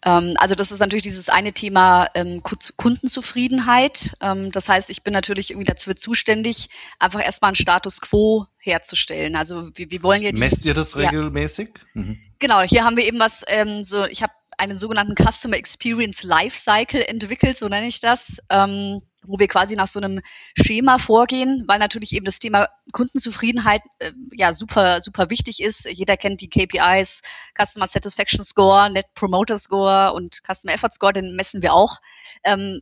Ähm, 0.04 0.34
also 0.36 0.54
das 0.54 0.70
ist 0.70 0.80
natürlich 0.80 1.02
dieses 1.02 1.28
eine 1.28 1.52
Thema 1.52 2.08
ähm, 2.14 2.42
Kundenzufriedenheit. 2.76 4.16
Ähm, 4.20 4.52
das 4.52 4.68
heißt, 4.68 4.90
ich 4.90 5.02
bin 5.02 5.12
natürlich 5.12 5.50
irgendwie 5.50 5.72
dafür 5.72 5.96
zuständig, 5.96 6.68
einfach 6.98 7.24
erstmal 7.24 7.50
einen 7.50 7.56
Status 7.56 8.00
quo 8.00 8.46
herzustellen. 8.58 9.36
Also 9.36 9.70
wir, 9.74 9.90
wir 9.90 10.02
wollen 10.02 10.22
ja 10.22 10.32
die, 10.32 10.38
Messt 10.38 10.66
ihr 10.66 10.74
das 10.74 10.96
regelmäßig? 10.96 11.70
Ja. 11.94 12.02
Mhm. 12.02 12.18
Genau, 12.38 12.60
hier 12.62 12.84
haben 12.84 12.96
wir 12.96 13.04
eben 13.04 13.18
was, 13.18 13.42
ähm, 13.46 13.84
so 13.84 14.04
ich 14.04 14.22
habe 14.22 14.32
einen 14.58 14.78
sogenannten 14.78 15.14
Customer 15.16 15.56
Experience 15.56 16.22
Lifecycle 16.22 17.02
entwickelt, 17.02 17.58
so 17.58 17.68
nenne 17.68 17.86
ich 17.86 18.00
das. 18.00 18.38
Ähm, 18.50 19.02
wo 19.26 19.38
wir 19.38 19.48
quasi 19.48 19.76
nach 19.76 19.88
so 19.88 20.00
einem 20.00 20.20
Schema 20.56 20.98
vorgehen, 20.98 21.64
weil 21.66 21.78
natürlich 21.78 22.12
eben 22.12 22.24
das 22.24 22.38
Thema 22.38 22.68
Kundenzufriedenheit 22.92 23.82
äh, 23.98 24.12
ja 24.32 24.52
super, 24.52 25.00
super 25.00 25.30
wichtig 25.30 25.60
ist. 25.60 25.86
Jeder 25.86 26.16
kennt 26.16 26.40
die 26.40 26.48
KPIs, 26.48 27.22
Customer 27.56 27.86
Satisfaction 27.86 28.44
Score, 28.44 28.90
Net 28.90 29.06
Promoter 29.14 29.58
Score 29.58 30.12
und 30.12 30.40
Customer 30.46 30.74
Effort 30.74 30.92
Score, 30.92 31.12
den 31.12 31.34
messen 31.36 31.62
wir 31.62 31.72
auch. 31.72 31.98
Ähm, 32.44 32.80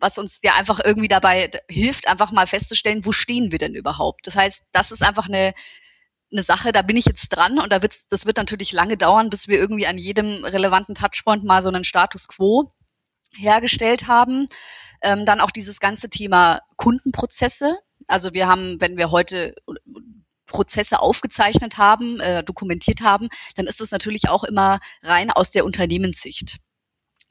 was 0.00 0.18
uns 0.18 0.40
ja 0.42 0.54
einfach 0.54 0.80
irgendwie 0.82 1.08
dabei 1.08 1.50
hilft, 1.68 2.08
einfach 2.08 2.32
mal 2.32 2.46
festzustellen, 2.46 3.04
wo 3.04 3.12
stehen 3.12 3.52
wir 3.52 3.58
denn 3.58 3.74
überhaupt. 3.74 4.26
Das 4.26 4.34
heißt, 4.34 4.62
das 4.72 4.92
ist 4.92 5.02
einfach 5.02 5.28
eine, 5.28 5.52
eine 6.32 6.42
Sache, 6.42 6.72
da 6.72 6.82
bin 6.82 6.96
ich 6.96 7.04
jetzt 7.04 7.28
dran 7.28 7.58
und 7.58 7.70
da 7.70 7.82
wird's, 7.82 8.08
das 8.08 8.24
wird 8.24 8.38
natürlich 8.38 8.72
lange 8.72 8.96
dauern, 8.96 9.30
bis 9.30 9.46
wir 9.46 9.58
irgendwie 9.58 9.86
an 9.86 9.98
jedem 9.98 10.44
relevanten 10.44 10.94
Touchpoint 10.94 11.44
mal 11.44 11.62
so 11.62 11.68
einen 11.68 11.84
Status 11.84 12.28
quo 12.28 12.72
hergestellt 13.36 14.08
haben. 14.08 14.48
Ähm, 15.02 15.26
dann 15.26 15.40
auch 15.40 15.50
dieses 15.50 15.80
ganze 15.80 16.08
Thema 16.10 16.60
Kundenprozesse. 16.76 17.78
Also 18.06 18.32
wir 18.32 18.48
haben, 18.48 18.80
wenn 18.80 18.96
wir 18.96 19.10
heute 19.10 19.54
Prozesse 20.46 21.00
aufgezeichnet 21.00 21.78
haben, 21.78 22.20
äh, 22.20 22.42
dokumentiert 22.42 23.00
haben, 23.02 23.28
dann 23.56 23.66
ist 23.66 23.80
das 23.80 23.92
natürlich 23.92 24.28
auch 24.28 24.44
immer 24.44 24.80
rein 25.02 25.30
aus 25.30 25.52
der 25.52 25.64
Unternehmenssicht. 25.64 26.58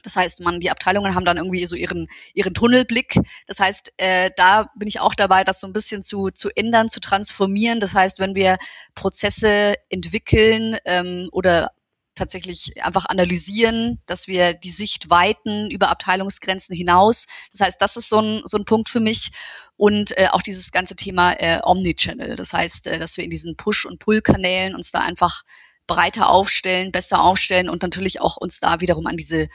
Das 0.03 0.15
heißt, 0.15 0.39
man, 0.41 0.61
die 0.61 0.71
Abteilungen 0.71 1.13
haben 1.13 1.25
dann 1.25 1.37
irgendwie 1.37 1.65
so 1.65 1.75
ihren, 1.75 2.07
ihren 2.33 2.53
Tunnelblick. 2.53 3.19
Das 3.47 3.59
heißt, 3.59 3.93
äh, 3.97 4.31
da 4.37 4.69
bin 4.75 4.87
ich 4.87 5.01
auch 5.01 5.13
dabei, 5.13 5.43
das 5.43 5.59
so 5.59 5.67
ein 5.67 5.73
bisschen 5.73 6.03
zu, 6.03 6.29
zu 6.29 6.49
ändern, 6.55 6.89
zu 6.89 7.01
transformieren. 7.01 7.81
Das 7.81 7.93
heißt, 7.93 8.19
wenn 8.19 8.35
wir 8.35 8.57
Prozesse 8.95 9.75
entwickeln 9.89 10.77
ähm, 10.85 11.27
oder 11.33 11.71
tatsächlich 12.19 12.83
einfach 12.83 13.05
analysieren, 13.07 13.99
dass 14.05 14.27
wir 14.27 14.53
die 14.53 14.71
Sicht 14.71 15.09
weiten 15.09 15.71
über 15.71 15.89
Abteilungsgrenzen 15.89 16.75
hinaus. 16.75 17.25
Das 17.51 17.61
heißt, 17.61 17.81
das 17.81 17.97
ist 17.97 18.09
so 18.09 18.19
ein, 18.19 18.41
so 18.45 18.57
ein 18.57 18.65
Punkt 18.65 18.89
für 18.89 18.99
mich. 18.99 19.31
Und 19.75 20.15
äh, 20.17 20.27
auch 20.31 20.41
dieses 20.41 20.71
ganze 20.71 20.95
Thema 20.95 21.33
äh, 21.33 21.61
Omnichannel. 21.63 22.35
Das 22.35 22.53
heißt, 22.53 22.87
äh, 22.87 22.99
dass 22.99 23.17
wir 23.17 23.23
in 23.23 23.29
diesen 23.29 23.55
Push- 23.55 23.85
und 23.85 23.99
Pull-Kanälen 23.99 24.75
uns 24.75 24.91
da 24.91 24.99
einfach 24.99 25.43
breiter 25.87 26.29
aufstellen, 26.29 26.91
besser 26.91 27.23
aufstellen 27.23 27.69
und 27.69 27.81
natürlich 27.81 28.21
auch 28.21 28.37
uns 28.37 28.59
da 28.59 28.81
wiederum 28.81 29.07
an 29.07 29.17
diese 29.17 29.49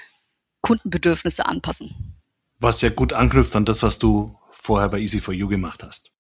Kundenbedürfnisse 0.63 1.47
anpassen. 1.47 2.19
Was 2.59 2.81
ja 2.81 2.89
gut 2.89 3.13
anknüpft 3.13 3.55
an 3.55 3.65
das, 3.65 3.83
was 3.83 3.99
du 3.99 4.39
vorher 4.51 4.89
bei 4.89 4.99
Easy4You 4.99 5.49
gemacht 5.49 5.83
hast. 5.83 6.11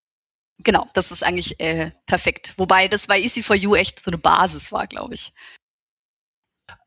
Genau, 0.58 0.86
das 0.94 1.10
ist 1.10 1.24
eigentlich 1.24 1.58
äh, 1.58 1.90
perfekt. 2.06 2.54
Wobei 2.56 2.86
das 2.88 3.06
bei 3.06 3.18
Easy4You 3.18 3.76
echt 3.76 4.00
so 4.00 4.10
eine 4.10 4.18
Basis 4.18 4.70
war, 4.70 4.86
glaube 4.86 5.14
ich. 5.14 5.32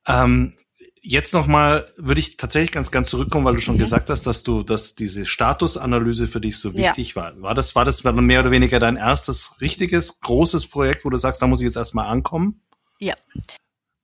Ähm, 0.08 0.54
jetzt 1.02 1.34
nochmal 1.34 1.86
würde 1.98 2.20
ich 2.20 2.38
tatsächlich 2.38 2.72
ganz, 2.72 2.92
ganz 2.92 3.10
zurückkommen, 3.10 3.46
weil 3.46 3.56
du 3.56 3.62
schon 3.62 3.76
mhm. 3.76 3.80
gesagt 3.80 4.10
hast, 4.10 4.28
dass 4.28 4.44
du, 4.44 4.64
dass 4.64 4.96
diese 4.96 5.26
Statusanalyse 5.26 6.28
für 6.28 6.42
dich 6.42 6.60
so 6.60 6.74
wichtig 6.74 7.10
ja. 7.10 7.16
war. 7.16 7.42
War 7.42 7.56
das, 7.56 7.76
war 7.76 7.86
das 7.86 8.04
mehr 8.04 8.42
oder 8.42 8.52
weniger 8.52 8.80
dein 8.80 8.98
erstes 8.98 9.56
richtiges, 9.62 10.20
großes 10.20 10.68
Projekt, 10.68 11.06
wo 11.06 11.10
du 11.10 11.18
sagst, 11.18 11.42
da 11.42 11.48
muss 11.48 11.62
ich 11.62 11.66
jetzt 11.66 11.78
erstmal 11.78 12.08
ankommen? 12.08 12.62
Ja. 13.00 13.16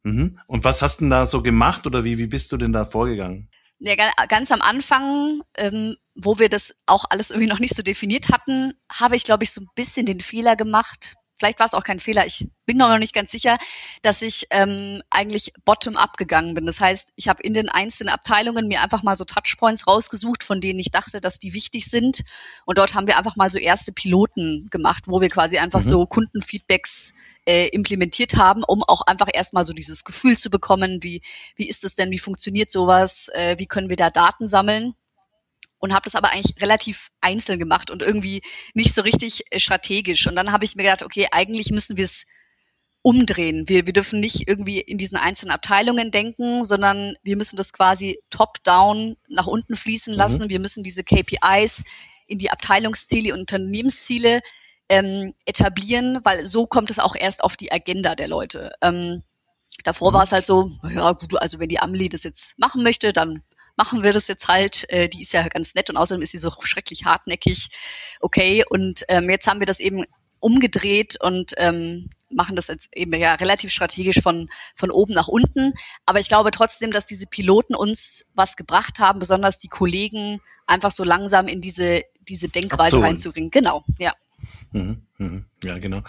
Mhm. 0.03 0.39
Und 0.47 0.63
was 0.63 0.81
hast 0.81 0.99
du 0.99 1.05
denn 1.05 1.09
da 1.09 1.25
so 1.25 1.41
gemacht 1.41 1.85
oder 1.87 2.03
wie, 2.03 2.17
wie 2.17 2.27
bist 2.27 2.51
du 2.51 2.57
denn 2.57 2.73
da 2.73 2.85
vorgegangen? 2.85 3.49
Ja, 3.79 3.95
ganz 4.27 4.49
am 4.51 4.61
Anfang, 4.61 5.41
ähm, 5.57 5.97
wo 6.15 6.39
wir 6.39 6.47
das 6.47 6.73
auch 6.85 7.03
alles 7.09 7.31
irgendwie 7.31 7.49
noch 7.49 7.59
nicht 7.59 7.75
so 7.75 7.83
definiert 7.83 8.29
hatten, 8.29 8.73
habe 8.89 9.17
ich, 9.17 9.25
glaube 9.25 9.43
ich, 9.43 9.51
so 9.51 9.59
ein 9.59 9.67
bisschen 9.75 10.05
den 10.05 10.21
Fehler 10.21 10.55
gemacht. 10.55 11.15
Vielleicht 11.43 11.59
war 11.59 11.65
es 11.65 11.73
auch 11.73 11.83
kein 11.83 11.99
Fehler, 11.99 12.25
ich 12.25 12.47
bin 12.65 12.77
noch 12.77 12.97
nicht 12.97 13.13
ganz 13.13 13.29
sicher, 13.29 13.57
dass 14.01 14.21
ich 14.21 14.47
ähm, 14.49 15.01
eigentlich 15.09 15.51
bottom-up 15.65 16.15
gegangen 16.15 16.53
bin. 16.53 16.65
Das 16.65 16.79
heißt, 16.79 17.11
ich 17.17 17.27
habe 17.27 17.43
in 17.43 17.53
den 17.53 17.67
einzelnen 17.67 18.13
Abteilungen 18.13 18.69
mir 18.69 18.81
einfach 18.81 19.03
mal 19.03 19.17
so 19.17 19.25
Touchpoints 19.25 19.85
rausgesucht, 19.85 20.45
von 20.45 20.61
denen 20.61 20.79
ich 20.79 20.89
dachte, 20.89 21.19
dass 21.19 21.39
die 21.39 21.53
wichtig 21.53 21.87
sind. 21.87 22.23
Und 22.63 22.77
dort 22.77 22.95
haben 22.95 23.07
wir 23.07 23.17
einfach 23.17 23.35
mal 23.35 23.49
so 23.49 23.57
erste 23.57 23.91
Piloten 23.91 24.69
gemacht, 24.71 25.03
wo 25.07 25.19
wir 25.19 25.27
quasi 25.27 25.57
einfach 25.57 25.81
mhm. 25.81 25.89
so 25.89 26.05
Kundenfeedbacks 26.05 27.13
äh, 27.45 27.67
implementiert 27.67 28.37
haben, 28.37 28.63
um 28.63 28.81
auch 28.81 29.01
einfach 29.01 29.27
erstmal 29.33 29.65
so 29.65 29.73
dieses 29.73 30.05
Gefühl 30.05 30.37
zu 30.37 30.49
bekommen, 30.49 31.03
wie, 31.03 31.23
wie 31.57 31.67
ist 31.67 31.83
es 31.83 31.95
denn, 31.95 32.09
wie 32.09 32.19
funktioniert 32.19 32.71
sowas, 32.71 33.27
äh, 33.33 33.59
wie 33.59 33.67
können 33.67 33.89
wir 33.89 33.97
da 33.97 34.09
Daten 34.09 34.47
sammeln. 34.47 34.95
Und 35.83 35.93
habe 35.93 36.05
das 36.05 36.15
aber 36.15 36.31
eigentlich 36.31 36.55
relativ 36.61 37.09
einzeln 37.19 37.59
gemacht 37.59 37.91
und 37.91 38.01
irgendwie 38.01 38.41
nicht 38.73 38.95
so 38.95 39.01
richtig 39.01 39.43
äh, 39.49 39.59
strategisch. 39.59 40.25
Und 40.27 40.37
dann 40.37 40.53
habe 40.53 40.63
ich 40.63 40.77
mir 40.77 40.83
gedacht, 40.83 41.03
okay, 41.03 41.27
eigentlich 41.29 41.71
müssen 41.71 41.97
wir 41.97 42.05
es 42.05 42.23
umdrehen. 43.01 43.67
Wir, 43.67 43.85
wir 43.85 43.91
dürfen 43.91 44.21
nicht 44.21 44.47
irgendwie 44.47 44.79
in 44.79 44.97
diesen 44.97 45.17
einzelnen 45.17 45.51
Abteilungen 45.51 46.09
denken, 46.09 46.63
sondern 46.63 47.17
wir 47.21 47.35
müssen 47.35 47.57
das 47.57 47.73
quasi 47.73 48.17
top-down 48.29 49.17
nach 49.27 49.45
unten 49.45 49.75
fließen 49.75 50.13
lassen. 50.13 50.45
Mhm. 50.45 50.49
Wir 50.51 50.61
müssen 50.61 50.85
diese 50.85 51.03
KPIs 51.03 51.83
in 52.27 52.37
die 52.37 52.49
Abteilungsziele 52.49 53.33
und 53.33 53.41
Unternehmensziele 53.41 54.39
ähm, 54.87 55.33
etablieren, 55.43 56.21
weil 56.23 56.45
so 56.45 56.65
kommt 56.65 56.91
es 56.91 56.99
auch 56.99 57.13
erst 57.13 57.43
auf 57.43 57.57
die 57.57 57.73
Agenda 57.73 58.15
der 58.15 58.29
Leute. 58.29 58.71
Ähm, 58.81 59.21
davor 59.83 60.11
mhm. 60.11 60.15
war 60.15 60.23
es 60.23 60.31
halt 60.31 60.45
so, 60.45 60.71
ja 60.89 61.11
gut, 61.11 61.35
also 61.35 61.59
wenn 61.59 61.67
die 61.67 61.79
Amelie 61.79 62.07
das 62.07 62.23
jetzt 62.23 62.57
machen 62.57 62.83
möchte, 62.83 63.11
dann 63.11 63.43
machen 63.75 64.03
wir 64.03 64.13
das 64.13 64.27
jetzt 64.27 64.47
halt. 64.47 64.85
Äh, 64.89 65.09
die 65.09 65.21
ist 65.21 65.33
ja 65.33 65.47
ganz 65.47 65.75
nett 65.75 65.89
und 65.89 65.97
außerdem 65.97 66.21
ist 66.21 66.31
sie 66.31 66.37
so 66.37 66.51
schrecklich 66.61 67.05
hartnäckig. 67.05 67.69
Okay, 68.19 68.63
und 68.69 69.03
ähm, 69.07 69.29
jetzt 69.29 69.47
haben 69.47 69.59
wir 69.59 69.67
das 69.67 69.79
eben 69.79 70.05
umgedreht 70.39 71.17
und 71.21 71.53
ähm, 71.57 72.09
machen 72.29 72.55
das 72.55 72.67
jetzt 72.67 72.89
eben 72.95 73.13
ja 73.13 73.35
relativ 73.35 73.71
strategisch 73.71 74.21
von, 74.21 74.49
von 74.75 74.91
oben 74.91 75.13
nach 75.13 75.27
unten. 75.27 75.73
Aber 76.05 76.19
ich 76.19 76.27
glaube 76.27 76.51
trotzdem, 76.51 76.91
dass 76.91 77.05
diese 77.05 77.27
Piloten 77.27 77.75
uns 77.75 78.25
was 78.33 78.55
gebracht 78.55 78.99
haben, 78.99 79.19
besonders 79.19 79.59
die 79.59 79.69
Kollegen 79.69 80.41
einfach 80.67 80.91
so 80.91 81.03
langsam 81.03 81.47
in 81.47 81.61
diese, 81.61 82.03
diese 82.27 82.49
Denkweise 82.49 83.01
reinzubringen. 83.01 83.51
Genau, 83.51 83.83
ja. 83.97 84.13
Mhm, 84.71 85.05
mhm. 85.17 85.45
Ja, 85.63 85.77
genau. 85.77 86.01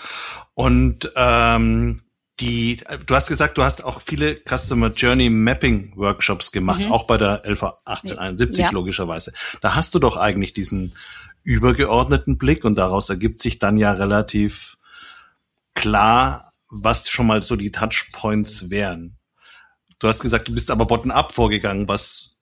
Und 0.55 1.13
ähm, 1.15 2.01
die, 2.41 2.79
du 3.07 3.15
hast 3.15 3.29
gesagt, 3.29 3.59
du 3.59 3.63
hast 3.63 3.85
auch 3.85 4.01
viele 4.01 4.37
Customer 4.37 4.89
Journey 4.91 5.31
Mapping 5.31 5.93
Workshops 5.97 6.51
gemacht, 6.51 6.81
mhm. 6.81 6.93
auch 6.93 7.07
bei 7.07 7.17
der 7.17 7.43
LV 7.45 7.63
1871 7.85 8.65
ja. 8.65 8.71
logischerweise. 8.71 9.33
Da 9.61 9.75
hast 9.75 9.95
du 9.95 9.99
doch 10.01 10.17
eigentlich 10.17 10.53
diesen 10.53 10.95
übergeordneten 11.45 12.37
Blick 12.39 12.65
und 12.65 12.77
daraus 12.77 13.09
ergibt 13.11 13.41
sich 13.41 13.59
dann 13.59 13.77
ja 13.77 13.93
relativ 13.93 14.79
klar, 15.75 16.53
was 16.71 17.09
schon 17.09 17.27
mal 17.27 17.43
so 17.43 17.55
die 17.55 17.71
Touchpoints 17.71 18.71
wären. 18.71 19.17
Du 20.01 20.09
hast 20.09 20.21
gesagt, 20.21 20.49
du 20.49 20.53
bist 20.53 20.71
aber 20.71 20.87
bottom-up 20.87 21.33
vorgegangen. 21.33 21.87
Was 21.87 22.37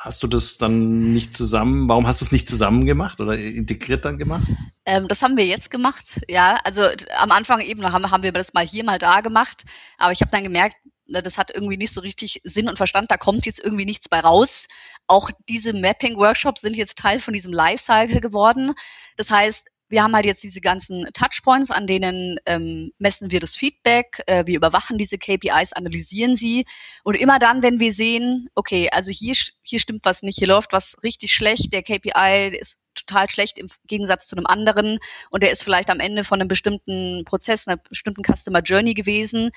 hast 0.00 0.22
du 0.22 0.26
das 0.26 0.56
dann 0.56 1.12
nicht 1.12 1.36
zusammen? 1.36 1.86
Warum 1.86 2.06
hast 2.06 2.22
du 2.22 2.24
es 2.24 2.32
nicht 2.32 2.48
zusammen 2.48 2.86
gemacht 2.86 3.20
oder 3.20 3.36
integriert 3.36 4.06
dann 4.06 4.16
gemacht? 4.16 4.48
Ähm, 4.86 5.08
das 5.08 5.20
haben 5.20 5.36
wir 5.36 5.44
jetzt 5.44 5.70
gemacht. 5.70 6.22
Ja, 6.26 6.58
also 6.64 6.88
am 7.18 7.30
Anfang 7.30 7.60
eben 7.60 7.84
haben, 7.84 8.10
haben 8.10 8.22
wir 8.22 8.32
das 8.32 8.54
mal 8.54 8.66
hier, 8.66 8.82
mal 8.82 8.98
da 8.98 9.20
gemacht. 9.20 9.64
Aber 9.98 10.12
ich 10.12 10.22
habe 10.22 10.30
dann 10.30 10.42
gemerkt, 10.42 10.76
ne, 11.06 11.22
das 11.22 11.36
hat 11.36 11.50
irgendwie 11.54 11.76
nicht 11.76 11.92
so 11.92 12.00
richtig 12.00 12.40
Sinn 12.44 12.66
und 12.66 12.78
Verstand. 12.78 13.10
Da 13.10 13.18
kommt 13.18 13.44
jetzt 13.44 13.60
irgendwie 13.62 13.84
nichts 13.84 14.08
bei 14.08 14.20
raus. 14.20 14.68
Auch 15.06 15.30
diese 15.50 15.74
Mapping-Workshops 15.74 16.62
sind 16.62 16.76
jetzt 16.76 16.96
Teil 16.96 17.20
von 17.20 17.34
diesem 17.34 17.52
Lifecycle 17.52 18.22
geworden. 18.22 18.72
Das 19.18 19.30
heißt, 19.30 19.68
wir 19.90 20.04
haben 20.04 20.14
halt 20.14 20.24
jetzt 20.24 20.42
diese 20.44 20.60
ganzen 20.60 21.06
Touchpoints, 21.12 21.70
an 21.70 21.86
denen 21.86 22.38
ähm, 22.46 22.92
messen 22.98 23.30
wir 23.32 23.40
das 23.40 23.56
Feedback, 23.56 24.22
äh, 24.26 24.46
wir 24.46 24.56
überwachen 24.56 24.98
diese 24.98 25.18
KPIs, 25.18 25.72
analysieren 25.72 26.36
sie. 26.36 26.64
Und 27.02 27.16
immer 27.16 27.40
dann, 27.40 27.62
wenn 27.62 27.80
wir 27.80 27.92
sehen, 27.92 28.48
okay, 28.54 28.88
also 28.90 29.10
hier, 29.10 29.34
hier 29.62 29.80
stimmt 29.80 30.04
was 30.04 30.22
nicht, 30.22 30.38
hier 30.38 30.46
läuft 30.46 30.72
was 30.72 30.96
richtig 31.02 31.32
schlecht, 31.32 31.72
der 31.72 31.82
KPI 31.82 32.56
ist 32.56 32.78
total 32.94 33.28
schlecht 33.28 33.58
im 33.58 33.68
Gegensatz 33.86 34.28
zu 34.28 34.36
einem 34.36 34.46
anderen 34.46 34.98
und 35.30 35.42
der 35.42 35.50
ist 35.50 35.64
vielleicht 35.64 35.90
am 35.90 36.00
Ende 36.00 36.22
von 36.22 36.40
einem 36.40 36.48
bestimmten 36.48 37.24
Prozess, 37.24 37.66
einer 37.66 37.76
bestimmten 37.76 38.22
Customer 38.22 38.60
Journey 38.60 38.94
gewesen, 38.94 39.50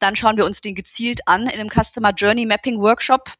dann 0.00 0.16
schauen 0.16 0.36
wir 0.36 0.44
uns 0.44 0.60
den 0.60 0.74
gezielt 0.74 1.20
an 1.26 1.42
in 1.42 1.60
einem 1.60 1.70
Customer 1.70 2.12
Journey 2.12 2.44
Mapping 2.44 2.80
Workshop 2.80 3.32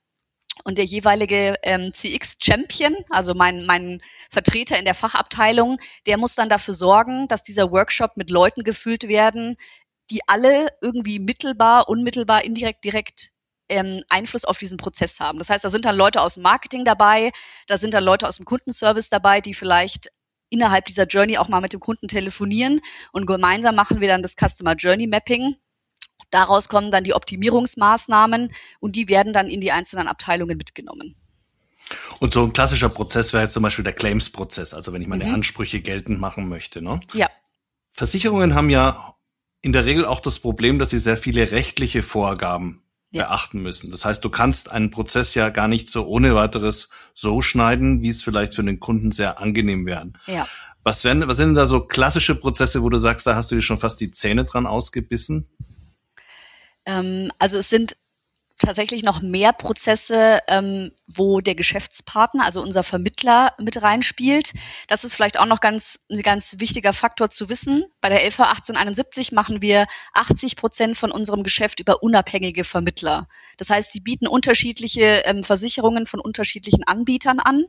und 0.64 0.78
der 0.78 0.84
jeweilige 0.84 1.56
ähm, 1.62 1.92
CX-Champion, 1.92 2.96
also 3.10 3.34
mein, 3.34 3.66
mein 3.66 4.00
Vertreter 4.30 4.78
in 4.78 4.84
der 4.84 4.94
Fachabteilung, 4.94 5.78
der 6.06 6.16
muss 6.16 6.34
dann 6.34 6.48
dafür 6.48 6.74
sorgen, 6.74 7.28
dass 7.28 7.42
dieser 7.42 7.70
Workshop 7.70 8.16
mit 8.16 8.30
Leuten 8.30 8.64
gefüllt 8.64 9.08
werden, 9.08 9.56
die 10.10 10.20
alle 10.26 10.68
irgendwie 10.80 11.18
mittelbar, 11.18 11.88
unmittelbar, 11.88 12.44
indirekt, 12.44 12.84
direkt 12.84 13.30
ähm, 13.68 14.02
Einfluss 14.08 14.44
auf 14.44 14.58
diesen 14.58 14.76
Prozess 14.76 15.20
haben. 15.20 15.38
Das 15.38 15.50
heißt, 15.50 15.64
da 15.64 15.70
sind 15.70 15.84
dann 15.84 15.96
Leute 15.96 16.20
aus 16.20 16.34
dem 16.34 16.42
Marketing 16.42 16.84
dabei, 16.84 17.32
da 17.66 17.78
sind 17.78 17.94
dann 17.94 18.04
Leute 18.04 18.28
aus 18.28 18.36
dem 18.36 18.44
Kundenservice 18.44 19.08
dabei, 19.08 19.40
die 19.40 19.54
vielleicht 19.54 20.10
innerhalb 20.48 20.84
dieser 20.84 21.06
Journey 21.06 21.38
auch 21.38 21.48
mal 21.48 21.60
mit 21.60 21.72
dem 21.72 21.80
Kunden 21.80 22.06
telefonieren 22.06 22.80
und 23.12 23.26
gemeinsam 23.26 23.74
machen 23.74 24.00
wir 24.00 24.08
dann 24.08 24.22
das 24.22 24.36
Customer 24.36 24.74
Journey 24.74 25.08
Mapping 25.08 25.56
Daraus 26.30 26.68
kommen 26.68 26.90
dann 26.90 27.04
die 27.04 27.14
Optimierungsmaßnahmen 27.14 28.52
und 28.80 28.96
die 28.96 29.08
werden 29.08 29.32
dann 29.32 29.48
in 29.48 29.60
die 29.60 29.72
einzelnen 29.72 30.08
Abteilungen 30.08 30.56
mitgenommen. 30.56 31.16
Und 32.18 32.32
so 32.32 32.42
ein 32.42 32.52
klassischer 32.52 32.88
Prozess 32.88 33.32
wäre 33.32 33.44
jetzt 33.44 33.52
zum 33.52 33.62
Beispiel 33.62 33.84
der 33.84 33.92
Claims-Prozess, 33.92 34.74
also 34.74 34.92
wenn 34.92 35.02
ich 35.02 35.08
meine 35.08 35.26
mhm. 35.26 35.34
Ansprüche 35.34 35.80
geltend 35.80 36.18
machen 36.18 36.48
möchte. 36.48 36.82
Ne? 36.82 37.00
Ja. 37.12 37.30
Versicherungen 37.90 38.54
haben 38.54 38.70
ja 38.70 39.14
in 39.62 39.72
der 39.72 39.84
Regel 39.84 40.04
auch 40.04 40.20
das 40.20 40.38
Problem, 40.38 40.78
dass 40.78 40.90
sie 40.90 40.98
sehr 40.98 41.16
viele 41.16 41.52
rechtliche 41.52 42.02
Vorgaben 42.02 42.82
ja. 43.10 43.24
beachten 43.24 43.62
müssen. 43.62 43.90
Das 43.90 44.04
heißt, 44.04 44.24
du 44.24 44.30
kannst 44.30 44.70
einen 44.70 44.90
Prozess 44.90 45.34
ja 45.34 45.48
gar 45.50 45.68
nicht 45.68 45.88
so 45.88 46.06
ohne 46.06 46.34
weiteres 46.34 46.88
so 47.14 47.40
schneiden, 47.40 48.02
wie 48.02 48.08
es 48.08 48.22
vielleicht 48.22 48.54
für 48.54 48.64
den 48.64 48.80
Kunden 48.80 49.12
sehr 49.12 49.38
angenehm 49.40 49.86
wäre. 49.86 50.12
Ja. 50.26 50.46
Was, 50.82 51.04
wären, 51.04 51.26
was 51.26 51.36
sind 51.36 51.48
denn 51.48 51.54
da 51.54 51.66
so 51.66 51.80
klassische 51.80 52.34
Prozesse, 52.34 52.82
wo 52.82 52.88
du 52.90 52.98
sagst, 52.98 53.26
da 53.26 53.34
hast 53.34 53.50
du 53.50 53.56
dir 53.56 53.62
schon 53.62 53.78
fast 53.78 54.00
die 54.00 54.12
Zähne 54.12 54.44
dran 54.44 54.66
ausgebissen? 54.66 55.48
Ähm, 56.86 57.30
also 57.38 57.58
es 57.58 57.68
sind 57.68 57.96
tatsächlich 58.58 59.02
noch 59.02 59.20
mehr 59.20 59.52
Prozesse, 59.52 60.40
ähm, 60.48 60.92
wo 61.06 61.40
der 61.40 61.54
Geschäftspartner, 61.54 62.44
also 62.44 62.62
unser 62.62 62.82
Vermittler, 62.82 63.52
mit 63.58 63.82
reinspielt. 63.82 64.54
Das 64.88 65.04
ist 65.04 65.14
vielleicht 65.14 65.38
auch 65.38 65.46
noch 65.46 65.60
ganz, 65.60 65.98
ein 66.10 66.22
ganz 66.22 66.56
wichtiger 66.58 66.92
Faktor 66.92 67.30
zu 67.30 67.48
wissen. 67.48 67.84
Bei 68.00 68.08
der 68.08 68.24
LV 68.24 68.40
1871 68.40 69.32
machen 69.32 69.60
wir 69.60 69.86
80 70.14 70.56
Prozent 70.56 70.96
von 70.96 71.10
unserem 71.10 71.42
Geschäft 71.42 71.80
über 71.80 72.02
unabhängige 72.02 72.64
Vermittler. 72.64 73.28
Das 73.58 73.70
heißt, 73.70 73.92
sie 73.92 74.00
bieten 74.00 74.26
unterschiedliche 74.26 75.22
ähm, 75.24 75.44
Versicherungen 75.44 76.06
von 76.06 76.20
unterschiedlichen 76.20 76.84
Anbietern 76.84 77.40
an 77.40 77.66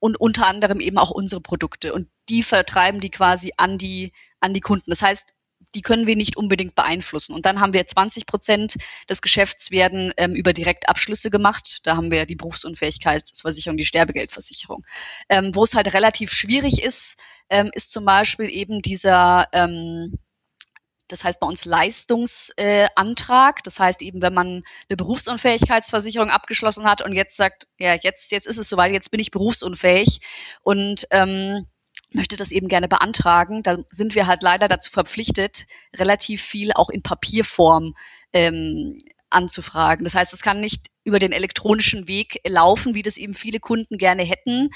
und 0.00 0.18
unter 0.18 0.46
anderem 0.46 0.80
eben 0.80 0.98
auch 0.98 1.10
unsere 1.10 1.40
Produkte. 1.40 1.94
Und 1.94 2.08
die 2.28 2.42
vertreiben 2.42 3.00
die 3.00 3.10
quasi 3.10 3.52
an 3.56 3.78
die, 3.78 4.12
an 4.40 4.54
die 4.54 4.60
Kunden. 4.60 4.90
Das 4.90 5.02
heißt, 5.02 5.28
die 5.74 5.82
können 5.82 6.06
wir 6.06 6.16
nicht 6.16 6.36
unbedingt 6.36 6.74
beeinflussen. 6.74 7.34
Und 7.34 7.46
dann 7.46 7.60
haben 7.60 7.72
wir 7.72 7.86
20 7.86 8.26
Prozent 8.26 8.76
des 9.08 9.22
Geschäfts 9.22 9.70
werden 9.70 10.12
ähm, 10.16 10.34
über 10.34 10.52
Direktabschlüsse 10.52 11.30
gemacht. 11.30 11.80
Da 11.84 11.96
haben 11.96 12.10
wir 12.10 12.26
die 12.26 12.36
Berufsunfähigkeitsversicherung, 12.36 13.76
die 13.76 13.84
Sterbegeldversicherung. 13.84 14.84
Ähm, 15.28 15.54
wo 15.54 15.64
es 15.64 15.74
halt 15.74 15.92
relativ 15.94 16.32
schwierig 16.32 16.82
ist, 16.82 17.16
ähm, 17.48 17.70
ist 17.74 17.92
zum 17.92 18.04
Beispiel 18.04 18.48
eben 18.48 18.82
dieser 18.82 19.48
ähm, 19.52 20.18
das 21.10 21.24
heißt 21.24 21.40
bei 21.40 21.46
uns 21.46 21.64
Leistungsantrag. 21.64 23.58
Äh, 23.58 23.62
das 23.64 23.78
heißt 23.78 24.02
eben, 24.02 24.22
wenn 24.22 24.34
man 24.34 24.62
eine 24.88 24.96
Berufsunfähigkeitsversicherung 24.96 26.30
abgeschlossen 26.30 26.84
hat 26.84 27.02
und 27.02 27.14
jetzt 27.14 27.36
sagt, 27.36 27.66
ja, 27.78 27.96
jetzt, 28.00 28.30
jetzt 28.32 28.46
ist 28.46 28.58
es 28.58 28.68
soweit, 28.68 28.92
jetzt 28.92 29.10
bin 29.10 29.20
ich 29.20 29.30
berufsunfähig 29.30 30.20
und 30.62 31.06
ähm, 31.10 31.66
möchte 32.12 32.36
das 32.36 32.50
eben 32.50 32.68
gerne 32.68 32.88
beantragen, 32.88 33.62
da 33.62 33.78
sind 33.90 34.14
wir 34.14 34.26
halt 34.26 34.42
leider 34.42 34.68
dazu 34.68 34.90
verpflichtet, 34.90 35.66
relativ 35.96 36.42
viel 36.42 36.72
auch 36.72 36.88
in 36.88 37.02
Papierform 37.02 37.94
ähm, 38.32 38.98
anzufragen. 39.30 40.04
Das 40.04 40.14
heißt, 40.14 40.32
es 40.32 40.42
kann 40.42 40.60
nicht 40.60 40.88
über 41.04 41.18
den 41.18 41.32
elektronischen 41.32 42.08
Weg 42.08 42.40
laufen, 42.46 42.94
wie 42.94 43.02
das 43.02 43.16
eben 43.16 43.34
viele 43.34 43.60
Kunden 43.60 43.96
gerne 43.96 44.22
hätten. 44.22 44.70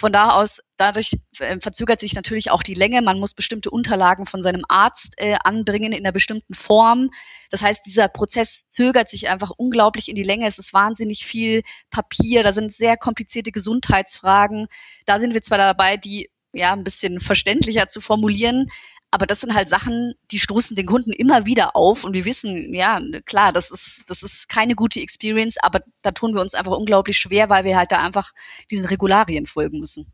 Von 0.00 0.14
da 0.14 0.30
aus, 0.30 0.62
dadurch 0.78 1.12
äh, 1.40 1.60
verzögert 1.60 2.00
sich 2.00 2.14
natürlich 2.14 2.50
auch 2.50 2.62
die 2.62 2.72
Länge. 2.72 3.02
Man 3.02 3.20
muss 3.20 3.34
bestimmte 3.34 3.70
Unterlagen 3.70 4.24
von 4.24 4.42
seinem 4.42 4.62
Arzt 4.66 5.12
äh, 5.18 5.36
anbringen 5.44 5.92
in 5.92 5.98
einer 5.98 6.12
bestimmten 6.12 6.54
Form. 6.54 7.10
Das 7.50 7.60
heißt, 7.60 7.84
dieser 7.84 8.08
Prozess 8.08 8.60
zögert 8.70 9.10
sich 9.10 9.28
einfach 9.28 9.50
unglaublich 9.50 10.08
in 10.08 10.14
die 10.14 10.22
Länge. 10.22 10.46
Es 10.46 10.58
ist 10.58 10.72
wahnsinnig 10.72 11.26
viel 11.26 11.62
Papier. 11.90 12.42
Da 12.42 12.54
sind 12.54 12.72
sehr 12.72 12.96
komplizierte 12.96 13.52
Gesundheitsfragen. 13.52 14.68
Da 15.04 15.20
sind 15.20 15.34
wir 15.34 15.42
zwar 15.42 15.58
dabei, 15.58 15.98
die 15.98 16.30
ja, 16.52 16.72
ein 16.72 16.84
bisschen 16.84 17.20
verständlicher 17.20 17.86
zu 17.88 18.00
formulieren. 18.00 18.70
Aber 19.12 19.26
das 19.26 19.40
sind 19.40 19.54
halt 19.54 19.68
Sachen, 19.68 20.14
die 20.30 20.38
stoßen 20.38 20.76
den 20.76 20.86
Kunden 20.86 21.12
immer 21.12 21.44
wieder 21.44 21.74
auf 21.74 22.04
und 22.04 22.12
wir 22.12 22.24
wissen, 22.24 22.72
ja, 22.72 23.00
klar, 23.26 23.52
das 23.52 23.72
ist, 23.72 24.04
das 24.06 24.22
ist 24.22 24.48
keine 24.48 24.76
gute 24.76 25.00
Experience, 25.00 25.56
aber 25.60 25.80
da 26.02 26.12
tun 26.12 26.32
wir 26.32 26.40
uns 26.40 26.54
einfach 26.54 26.72
unglaublich 26.72 27.18
schwer, 27.18 27.48
weil 27.48 27.64
wir 27.64 27.76
halt 27.76 27.90
da 27.90 28.00
einfach 28.04 28.32
diesen 28.70 28.86
Regularien 28.86 29.48
folgen 29.48 29.80
müssen. 29.80 30.12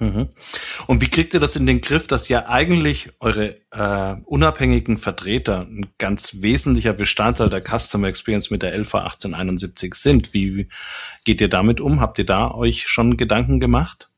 Mhm. 0.00 0.30
Und 0.88 1.00
wie 1.00 1.08
kriegt 1.08 1.32
ihr 1.32 1.38
das 1.38 1.54
in 1.54 1.66
den 1.66 1.80
Griff, 1.80 2.08
dass 2.08 2.28
ja 2.28 2.48
eigentlich 2.48 3.10
eure 3.20 3.60
äh, 3.70 4.20
unabhängigen 4.24 4.96
Vertreter 4.96 5.60
ein 5.60 5.86
ganz 5.98 6.42
wesentlicher 6.42 6.92
Bestandteil 6.92 7.50
der 7.50 7.62
Customer 7.62 8.08
Experience 8.08 8.50
mit 8.50 8.62
der 8.62 8.76
LV 8.76 8.94
1871 8.96 9.94
sind? 9.94 10.34
Wie 10.34 10.66
geht 11.24 11.40
ihr 11.40 11.48
damit 11.48 11.80
um? 11.80 12.00
Habt 12.00 12.18
ihr 12.18 12.26
da 12.26 12.50
euch 12.50 12.88
schon 12.88 13.16
Gedanken 13.16 13.60
gemacht? 13.60 14.08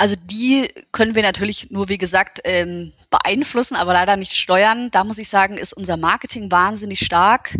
Also 0.00 0.16
die 0.16 0.72
können 0.92 1.14
wir 1.14 1.20
natürlich 1.20 1.70
nur, 1.70 1.90
wie 1.90 1.98
gesagt, 1.98 2.40
ähm, 2.44 2.94
beeinflussen, 3.10 3.76
aber 3.76 3.92
leider 3.92 4.16
nicht 4.16 4.34
steuern. 4.34 4.90
Da 4.90 5.04
muss 5.04 5.18
ich 5.18 5.28
sagen, 5.28 5.58
ist 5.58 5.74
unser 5.74 5.98
Marketing 5.98 6.50
wahnsinnig 6.50 7.00
stark. 7.00 7.54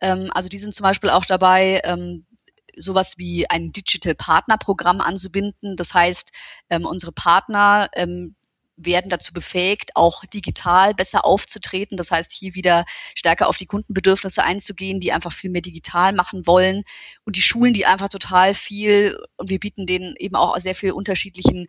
Ähm, 0.00 0.28
also 0.34 0.48
die 0.48 0.58
sind 0.58 0.74
zum 0.74 0.82
Beispiel 0.82 1.10
auch 1.10 1.24
dabei, 1.24 1.80
ähm, 1.84 2.26
sowas 2.74 3.16
wie 3.16 3.48
ein 3.48 3.70
Digital 3.70 4.16
Partner 4.16 4.58
Programm 4.58 5.00
anzubinden. 5.00 5.76
Das 5.76 5.94
heißt, 5.94 6.32
ähm, 6.68 6.84
unsere 6.84 7.12
Partner 7.12 7.88
ähm, 7.92 8.34
werden 8.76 9.08
dazu 9.08 9.32
befähigt, 9.32 9.90
auch 9.94 10.24
digital 10.24 10.94
besser 10.94 11.24
aufzutreten. 11.24 11.96
Das 11.96 12.10
heißt, 12.10 12.32
hier 12.32 12.54
wieder 12.54 12.84
stärker 13.14 13.48
auf 13.48 13.56
die 13.56 13.66
Kundenbedürfnisse 13.66 14.42
einzugehen, 14.42 15.00
die 15.00 15.12
einfach 15.12 15.32
viel 15.32 15.50
mehr 15.50 15.62
digital 15.62 16.12
machen 16.12 16.46
wollen. 16.46 16.84
Und 17.24 17.36
die 17.36 17.42
Schulen, 17.42 17.74
die 17.74 17.86
einfach 17.86 18.08
total 18.08 18.54
viel, 18.54 19.18
und 19.36 19.50
wir 19.50 19.60
bieten 19.60 19.86
denen 19.86 20.14
eben 20.16 20.36
auch 20.36 20.56
sehr 20.58 20.74
viel 20.74 20.92
unterschiedlichen 20.92 21.68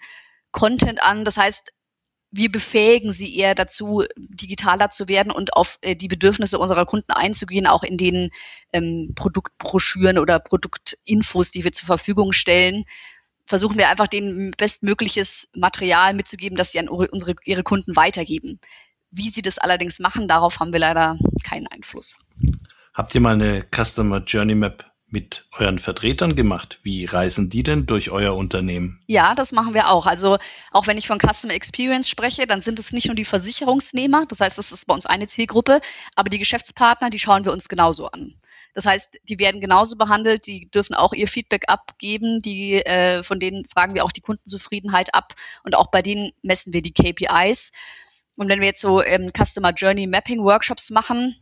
Content 0.52 1.02
an. 1.02 1.26
Das 1.26 1.38
heißt, 1.38 1.72
wir 2.32 2.52
befähigen 2.52 3.14
sie 3.14 3.34
eher 3.36 3.56
dazu, 3.56 4.04
digitaler 4.18 4.90
zu 4.90 5.08
werden 5.08 5.32
und 5.32 5.54
auf 5.54 5.78
äh, 5.82 5.96
die 5.96 6.10
Bedürfnisse 6.10 6.60
unserer 6.60 6.86
Kunden 6.86 7.12
einzugehen, 7.12 7.66
auch 7.66 7.84
in 7.84 7.98
den 7.98 8.32
ähm, 8.74 9.14
Produktbroschüren 9.16 10.18
oder 10.18 10.40
Produktinfos, 10.40 11.52
die 11.52 11.64
wir 11.64 11.72
zur 11.72 11.86
Verfügung 11.88 12.34
stellen 12.34 12.86
versuchen 13.46 13.78
wir 13.78 13.90
einfach 13.90 14.08
denen 14.08 14.52
bestmögliches 14.52 15.48
Material 15.56 16.14
mitzugeben, 16.14 16.58
das 16.58 16.72
sie 16.72 16.80
an 16.80 16.90
unsere, 16.90 17.36
ihre 17.46 17.64
Kunden 17.64 17.96
weitergeben. 17.96 18.60
Wie 19.12 19.30
sie 19.30 19.42
das 19.42 19.58
allerdings 19.58 20.00
machen, 20.00 20.28
darauf 20.28 20.60
haben 20.60 20.74
wir 20.74 20.80
leider 20.80 21.18
keinen 21.44 21.68
Einfluss. 21.68 22.16
Habt 22.94 23.14
ihr 23.16 23.22
mal 23.22 23.34
eine 23.34 23.66
Customer 23.74 24.20
Journey 24.20 24.56
Map 24.56 24.86
mit 25.08 25.48
euren 25.58 25.80
Vertretern 25.80 26.36
gemacht? 26.36 26.80
Wie 26.84 27.06
reisen 27.06 27.50
die 27.50 27.64
denn 27.64 27.86
durch 27.86 28.10
euer 28.12 28.36
Unternehmen? 28.36 29.02
Ja, 29.08 29.36
das 29.36 29.52
machen 29.52 29.74
wir 29.74 29.90
auch. 29.90 30.06
Also 30.06 30.38
auch 30.72 30.88
wenn 30.88 30.98
ich 30.98 31.08
von 31.08 31.20
Customer 31.20 31.54
Experience 31.54 32.10
spreche, 32.10 32.48
dann 32.48 32.62
sind 32.62 32.80
es 32.80 32.92
nicht 32.92 33.08
nur 33.08 33.16
die 33.16 33.26
Versicherungsnehmer, 33.26 34.26
das 34.28 34.40
heißt, 34.40 34.58
das 34.58 34.72
ist 34.72 34.88
bei 34.88 34.94
uns 34.94 35.06
eine 35.06 35.28
Zielgruppe, 35.28 35.82
aber 36.16 36.30
die 36.30 36.40
Geschäftspartner, 36.40 37.10
die 37.10 37.20
schauen 37.20 37.46
wir 37.46 37.52
uns 37.52 37.70
genauso 37.70 38.08
an. 38.08 38.36
Das 38.76 38.86
heißt, 38.86 39.18
die 39.30 39.40
werden 39.40 39.62
genauso 39.62 39.96
behandelt, 39.96 40.46
die 40.46 40.70
dürfen 40.70 40.96
auch 40.96 41.14
ihr 41.14 41.30
Feedback 41.30 41.64
abgeben, 41.68 42.42
die, 42.42 42.74
äh, 42.74 43.24
von 43.24 43.40
denen 43.40 43.66
fragen 43.66 43.96
wir 43.96 44.04
auch 44.04 44.12
die 44.12 44.22
Kundenzufriedenheit 44.22 45.16
ab 45.16 45.34
und 45.64 45.76
auch 45.76 45.88
bei 45.88 46.02
denen 46.02 46.34
messen 46.42 46.74
wir 46.74 46.82
die 46.82 46.92
KPIs. 46.92 47.72
Und 48.36 48.50
wenn 48.50 48.60
wir 48.60 48.68
jetzt 48.68 48.82
so 48.82 49.02
ähm, 49.02 49.32
Customer 49.32 49.72
Journey 49.72 50.08
Mapping 50.08 50.44
Workshops 50.44 50.92
machen, 50.92 51.38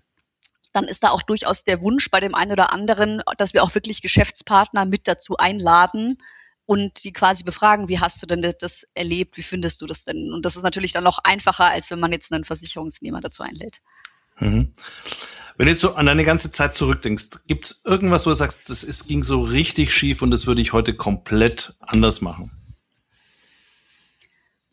dann 0.74 0.86
ist 0.86 1.04
da 1.04 1.10
auch 1.10 1.24
durchaus 1.24 1.64
der 1.64 1.82
Wunsch 1.82 2.12
bei 2.12 2.20
dem 2.20 2.36
einen 2.36 2.52
oder 2.52 2.72
anderen, 2.72 3.24
dass 3.38 3.54
wir 3.56 3.64
auch 3.64 3.74
wirklich 3.74 4.02
Geschäftspartner 4.02 4.86
mit 4.86 5.08
dazu 5.08 5.36
einladen 5.38 6.18
und 6.68 7.04
die 7.04 7.14
quasi 7.14 7.44
befragen, 7.44 7.88
wie 7.88 8.00
hast 8.00 8.22
du 8.22 8.28
denn 8.28 8.42
das 8.42 8.88
erlebt, 8.94 9.38
wie 9.38 9.44
findest 9.44 9.82
du 9.82 9.88
das 9.88 10.06
denn? 10.06 10.32
Und 10.32 10.46
das 10.46 10.56
ist 10.56 10.64
natürlich 10.64 10.94
dann 10.94 11.04
noch 11.04 11.20
einfacher, 11.24 11.66
als 11.66 11.90
wenn 11.90 12.00
man 12.00 12.12
jetzt 12.12 12.32
einen 12.32 12.46
Versicherungsnehmer 12.46 13.22
dazu 13.22 13.42
einlädt. 13.42 13.82
Mhm. 14.40 14.74
Wenn 15.58 15.68
du 15.68 15.72
jetzt 15.72 15.82
so 15.82 15.94
an 15.96 16.06
deine 16.06 16.24
ganze 16.24 16.52
Zeit 16.52 16.76
zurückdenkst, 16.76 17.46
gibt 17.48 17.66
es 17.66 17.82
irgendwas, 17.86 18.26
wo 18.26 18.32
du 18.32 18.36
sagst, 18.36 18.70
das 18.70 18.84
ist, 18.84 19.08
ging 19.08 19.24
so 19.24 19.42
richtig 19.42 19.94
schief 19.94 20.22
und 20.22 20.32
das 20.32 20.48
würde 20.48 20.62
ich 20.62 20.74
heute 20.74 20.96
komplett 20.96 21.76
anders 21.80 22.22
machen? 22.22 22.52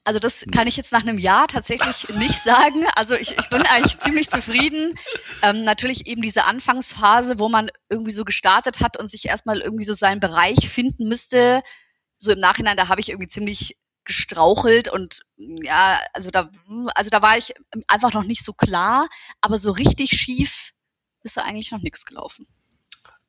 Also 0.05 0.19
das 0.19 0.45
kann 0.51 0.67
ich 0.67 0.77
jetzt 0.77 0.93
nach 0.93 1.03
einem 1.03 1.19
Jahr 1.19 1.47
tatsächlich 1.47 2.09
nicht 2.17 2.43
sagen. 2.43 2.87
Also 2.97 3.15
ich, 3.15 3.39
ich 3.39 3.49
bin 3.51 3.63
eigentlich 3.63 3.99
ziemlich 4.01 4.31
zufrieden. 4.31 4.99
Ähm, 5.43 5.65
natürlich 5.65 6.07
eben 6.07 6.23
diese 6.23 6.45
Anfangsphase, 6.45 7.39
wo 7.39 7.49
man 7.51 7.71
irgendwie 7.91 8.13
so 8.13 8.25
gestartet 8.25 8.81
hat 8.81 8.99
und 8.99 9.11
sich 9.11 9.27
erstmal 9.27 9.61
irgendwie 9.61 9.85
so 9.85 9.93
seinen 9.93 10.19
Bereich 10.19 10.71
finden 10.71 11.07
müsste. 11.07 11.63
So 12.19 12.33
im 12.33 12.39
Nachhinein, 12.39 12.79
da 12.79 12.89
habe 12.89 13.01
ich 13.01 13.11
irgendwie 13.11 13.29
ziemlich 13.29 13.77
gestrauchelt 14.05 14.89
und 14.89 15.21
ja, 15.37 16.01
also 16.13 16.31
da, 16.31 16.51
also 16.95 17.11
da 17.11 17.23
war 17.23 17.39
ich 17.39 17.55
einfach 17.87 18.13
noch 18.13 18.25
nicht 18.25 18.45
so 18.45 18.53
klar, 18.53 19.09
aber 19.41 19.59
so 19.59 19.71
richtig 19.71 20.11
schief 20.11 20.73
ist 21.23 21.37
da 21.37 21.43
eigentlich 21.43 21.71
noch 21.71 21.81
nichts 21.81 22.05
gelaufen. 22.05 22.47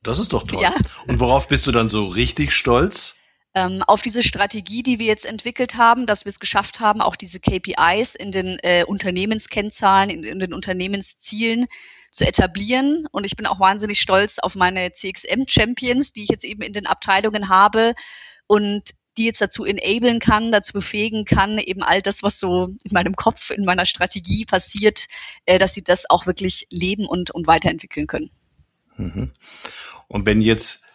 Das 0.03 0.17
ist 0.19 0.33
doch 0.33 0.43
toll. 0.43 0.61
Ja. 0.61 0.75
Und 1.07 1.19
worauf 1.19 1.47
bist 1.47 1.67
du 1.67 1.71
dann 1.71 1.89
so 1.89 2.07
richtig 2.07 2.53
stolz? 2.53 3.17
Ähm, 3.53 3.83
auf 3.85 4.01
diese 4.01 4.23
Strategie, 4.23 4.81
die 4.81 4.97
wir 4.97 5.07
jetzt 5.07 5.25
entwickelt 5.25 5.75
haben, 5.75 6.05
dass 6.05 6.23
wir 6.23 6.29
es 6.29 6.39
geschafft 6.39 6.79
haben, 6.79 7.01
auch 7.01 7.17
diese 7.17 7.39
KPIs 7.39 8.15
in 8.15 8.31
den 8.31 8.57
äh, 8.63 8.85
Unternehmenskennzahlen, 8.85 10.09
in, 10.09 10.23
in 10.23 10.39
den 10.39 10.53
Unternehmenszielen 10.53 11.67
zu 12.11 12.25
etablieren. 12.25 13.07
Und 13.11 13.25
ich 13.25 13.35
bin 13.35 13.45
auch 13.45 13.59
wahnsinnig 13.59 13.99
stolz 13.99 14.39
auf 14.39 14.55
meine 14.55 14.93
CXM-Champions, 14.93 16.13
die 16.13 16.23
ich 16.23 16.29
jetzt 16.29 16.45
eben 16.45 16.61
in 16.61 16.73
den 16.73 16.87
Abteilungen 16.87 17.49
habe. 17.49 17.93
Und 18.47 18.91
die 19.17 19.25
jetzt 19.25 19.41
dazu 19.41 19.65
enablen 19.65 20.19
kann, 20.19 20.51
dazu 20.51 20.73
befähigen 20.73 21.25
kann, 21.25 21.57
eben 21.57 21.83
all 21.83 22.01
das, 22.01 22.23
was 22.23 22.39
so 22.39 22.75
in 22.83 22.91
meinem 22.91 23.15
Kopf, 23.15 23.49
in 23.49 23.65
meiner 23.65 23.85
Strategie 23.85 24.45
passiert, 24.45 25.07
äh, 25.45 25.59
dass 25.59 25.73
sie 25.73 25.83
das 25.83 26.09
auch 26.09 26.25
wirklich 26.25 26.67
leben 26.69 27.05
und, 27.05 27.31
und 27.31 27.47
weiterentwickeln 27.47 28.07
können. 28.07 28.31
Mhm. 28.97 29.31
Und 30.07 30.25
wenn 30.25 30.41
jetzt 30.41 30.85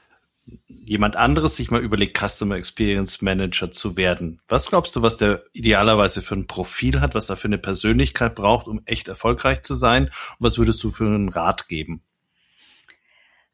jemand 0.69 1.17
anderes 1.17 1.57
sich 1.57 1.71
mal 1.71 1.83
überlegt, 1.83 2.17
Customer 2.17 2.57
Experience 2.57 3.21
Manager 3.21 3.73
zu 3.73 3.97
werden, 3.97 4.41
was 4.49 4.69
glaubst 4.69 4.95
du, 4.95 5.03
was 5.03 5.17
der 5.17 5.45
idealerweise 5.53 6.23
für 6.23 6.35
ein 6.35 6.47
Profil 6.47 7.01
hat, 7.01 7.15
was 7.15 7.29
er 7.29 7.37
für 7.37 7.49
eine 7.49 7.59
Persönlichkeit 7.59 8.35
braucht, 8.35 8.69
um 8.69 8.83
echt 8.87 9.09
erfolgreich 9.09 9.63
zu 9.63 9.75
sein? 9.75 10.05
Und 10.05 10.37
was 10.39 10.59
würdest 10.59 10.83
du 10.85 10.91
für 10.91 11.07
einen 11.07 11.29
Rat 11.29 11.69
geben? 11.69 12.03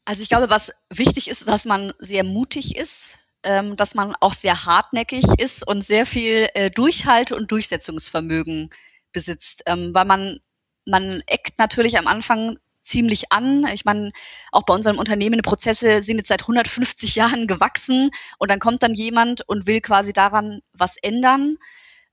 Also 0.05 0.23
ich 0.23 0.29
glaube, 0.29 0.51
was 0.51 0.73
wichtig 0.91 1.29
ist, 1.29 1.47
dass 1.47 1.65
man 1.65 1.93
sehr 1.99 2.25
mutig 2.25 2.77
ist, 2.77 3.19
ähm, 3.45 3.77
dass 3.77 3.95
man 3.95 4.15
auch 4.21 4.35
sehr 4.35 4.65
hartnäckig 4.65 5.25
ist 5.39 5.67
und 5.67 5.85
sehr 5.85 6.07
viel 6.07 6.49
äh, 6.55 6.71
Durchhalte 6.71 7.37
und 7.37 7.51
Durchsetzungsvermögen 7.51 8.71
besitzt, 9.13 9.63
ähm, 9.67 9.91
weil 9.95 10.05
man 10.05 10.41
man 10.85 11.23
eckt 11.27 11.59
natürlich 11.59 11.97
am 11.97 12.07
Anfang 12.09 12.59
ziemlich 12.85 13.31
an. 13.31 13.67
Ich 13.73 13.85
meine, 13.85 14.11
auch 14.51 14.65
bei 14.65 14.75
unserem 14.75 14.99
Unternehmen, 14.99 15.37
die 15.37 15.43
Prozesse 15.43 16.03
sind 16.03 16.19
jetzt 16.19 16.29
seit 16.29 16.43
150 16.43 17.15
Jahren 17.15 17.47
gewachsen 17.47 18.11
und 18.39 18.51
dann 18.51 18.59
kommt 18.61 18.83
dann 18.83 18.95
jemand 18.95 19.49
und 19.49 19.67
will 19.67 19.81
quasi 19.81 20.13
daran 20.13 20.61
was 20.73 20.97
ändern. 20.97 21.59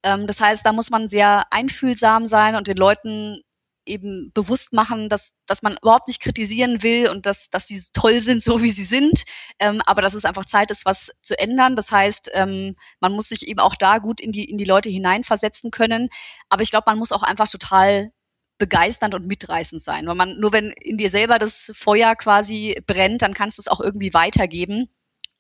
Ähm, 0.04 0.28
das 0.28 0.39
heißt, 0.39 0.65
da 0.65 0.74
muss 0.74 0.89
man 0.89 1.10
sehr 1.10 1.52
einfühlsam 1.52 2.28
sein 2.28 2.56
und 2.56 2.68
den 2.68 2.78
Leuten 2.78 3.42
eben 3.89 4.32
bewusst 4.34 4.73
machen, 4.73 5.10
dass, 5.10 5.34
dass 5.45 5.62
man 5.62 5.78
überhaupt 5.82 6.08
nicht 6.08 6.21
kritisieren 6.21 6.84
will 6.84 7.10
und 7.10 7.25
dass, 7.25 7.49
dass 7.49 7.67
sie 7.67 7.82
toll 7.93 8.21
sind, 8.21 8.43
so 8.43 8.62
wie 8.62 8.71
sie 8.71 8.86
sind, 8.86 9.23
ähm, 9.60 9.82
aber 9.86 10.02
dass 10.02 10.13
es 10.13 10.25
einfach 10.25 10.45
Zeit 10.45 10.71
ist, 10.71 10.86
was 10.86 11.12
zu 11.21 11.38
ändern. 11.38 11.75
Das 11.75 11.91
heißt, 11.91 12.30
ähm, 12.34 12.75
man 12.99 13.13
muss 13.13 13.30
sich 13.30 13.47
eben 13.47 13.60
auch 13.60 13.75
da 13.75 13.97
gut 13.97 14.21
in 14.21 14.32
die, 14.32 14.45
in 14.45 14.58
die 14.58 14.65
Leute 14.65 14.89
hineinversetzen 14.89 15.71
können. 15.71 16.10
Aber 16.49 16.62
ich 16.62 16.71
glaube, 16.71 16.86
man 16.88 16.97
muss 16.97 17.12
auch 17.12 17.23
einfach 17.23 17.49
total 17.49 18.12
begeisternd 18.60 19.15
und 19.15 19.25
mitreißend 19.25 19.82
sein. 19.82 20.06
Weil 20.06 20.15
man, 20.15 20.39
nur 20.39 20.54
wenn 20.54 20.71
in 20.71 20.97
dir 20.97 21.10
selber 21.10 21.39
das 21.39 21.71
Feuer 21.73 22.15
quasi 22.15 22.80
brennt, 22.86 23.23
dann 23.23 23.34
kannst 23.34 23.58
du 23.58 23.62
es 23.62 23.67
auch 23.67 23.80
irgendwie 23.80 24.13
weitergeben. 24.13 24.89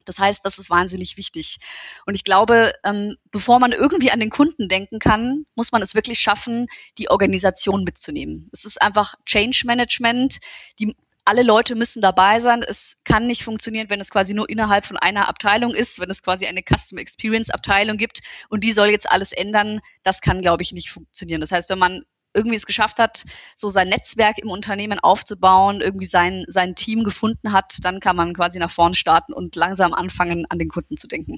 Das 0.09 0.17
heißt, 0.17 0.43
das 0.43 0.57
ist 0.57 0.71
wahnsinnig 0.71 1.17
wichtig. 1.17 1.59
Und 2.07 2.15
ich 2.15 2.23
glaube, 2.23 2.73
ähm, 2.83 3.15
bevor 3.29 3.59
man 3.59 3.73
irgendwie 3.73 4.09
an 4.09 4.19
den 4.19 4.31
Kunden 4.31 4.67
denken 4.67 4.97
kann, 4.97 5.45
muss 5.53 5.71
man 5.71 5.83
es 5.83 5.93
wirklich 5.93 6.17
schaffen, 6.17 6.65
die 6.97 7.11
Organisation 7.11 7.83
mitzunehmen. 7.83 8.49
Es 8.51 8.65
ist 8.65 8.81
einfach 8.81 9.13
Change 9.27 9.61
Management. 9.65 10.39
Die, 10.79 10.95
alle 11.25 11.43
Leute 11.43 11.75
müssen 11.75 12.01
dabei 12.01 12.39
sein. 12.39 12.63
Es 12.63 12.97
kann 13.03 13.27
nicht 13.27 13.43
funktionieren, 13.43 13.91
wenn 13.91 14.01
es 14.01 14.09
quasi 14.09 14.33
nur 14.33 14.49
innerhalb 14.49 14.87
von 14.87 14.97
einer 14.97 15.29
Abteilung 15.29 15.75
ist, 15.75 15.99
wenn 15.99 16.09
es 16.09 16.23
quasi 16.23 16.47
eine 16.47 16.63
Customer 16.63 17.01
Experience 17.01 17.51
Abteilung 17.51 17.97
gibt 17.97 18.21
und 18.49 18.63
die 18.63 18.73
soll 18.73 18.87
jetzt 18.87 19.11
alles 19.11 19.31
ändern. 19.31 19.79
Das 20.01 20.21
kann, 20.21 20.41
glaube 20.41 20.63
ich, 20.63 20.71
nicht 20.71 20.89
funktionieren. 20.89 21.39
Das 21.39 21.51
heißt, 21.51 21.69
wenn 21.69 21.77
man 21.77 22.03
irgendwie 22.33 22.55
es 22.55 22.65
geschafft 22.65 22.99
hat, 22.99 23.25
so 23.55 23.69
sein 23.69 23.89
Netzwerk 23.89 24.37
im 24.37 24.49
Unternehmen 24.49 24.99
aufzubauen, 24.99 25.81
irgendwie 25.81 26.05
sein, 26.05 26.45
sein 26.47 26.75
Team 26.75 27.03
gefunden 27.03 27.51
hat, 27.51 27.77
dann 27.81 27.99
kann 27.99 28.15
man 28.15 28.33
quasi 28.33 28.59
nach 28.59 28.71
vorn 28.71 28.93
starten 28.93 29.33
und 29.33 29.55
langsam 29.55 29.93
anfangen, 29.93 30.45
an 30.49 30.59
den 30.59 30.69
Kunden 30.69 30.97
zu 30.97 31.07
denken. 31.07 31.37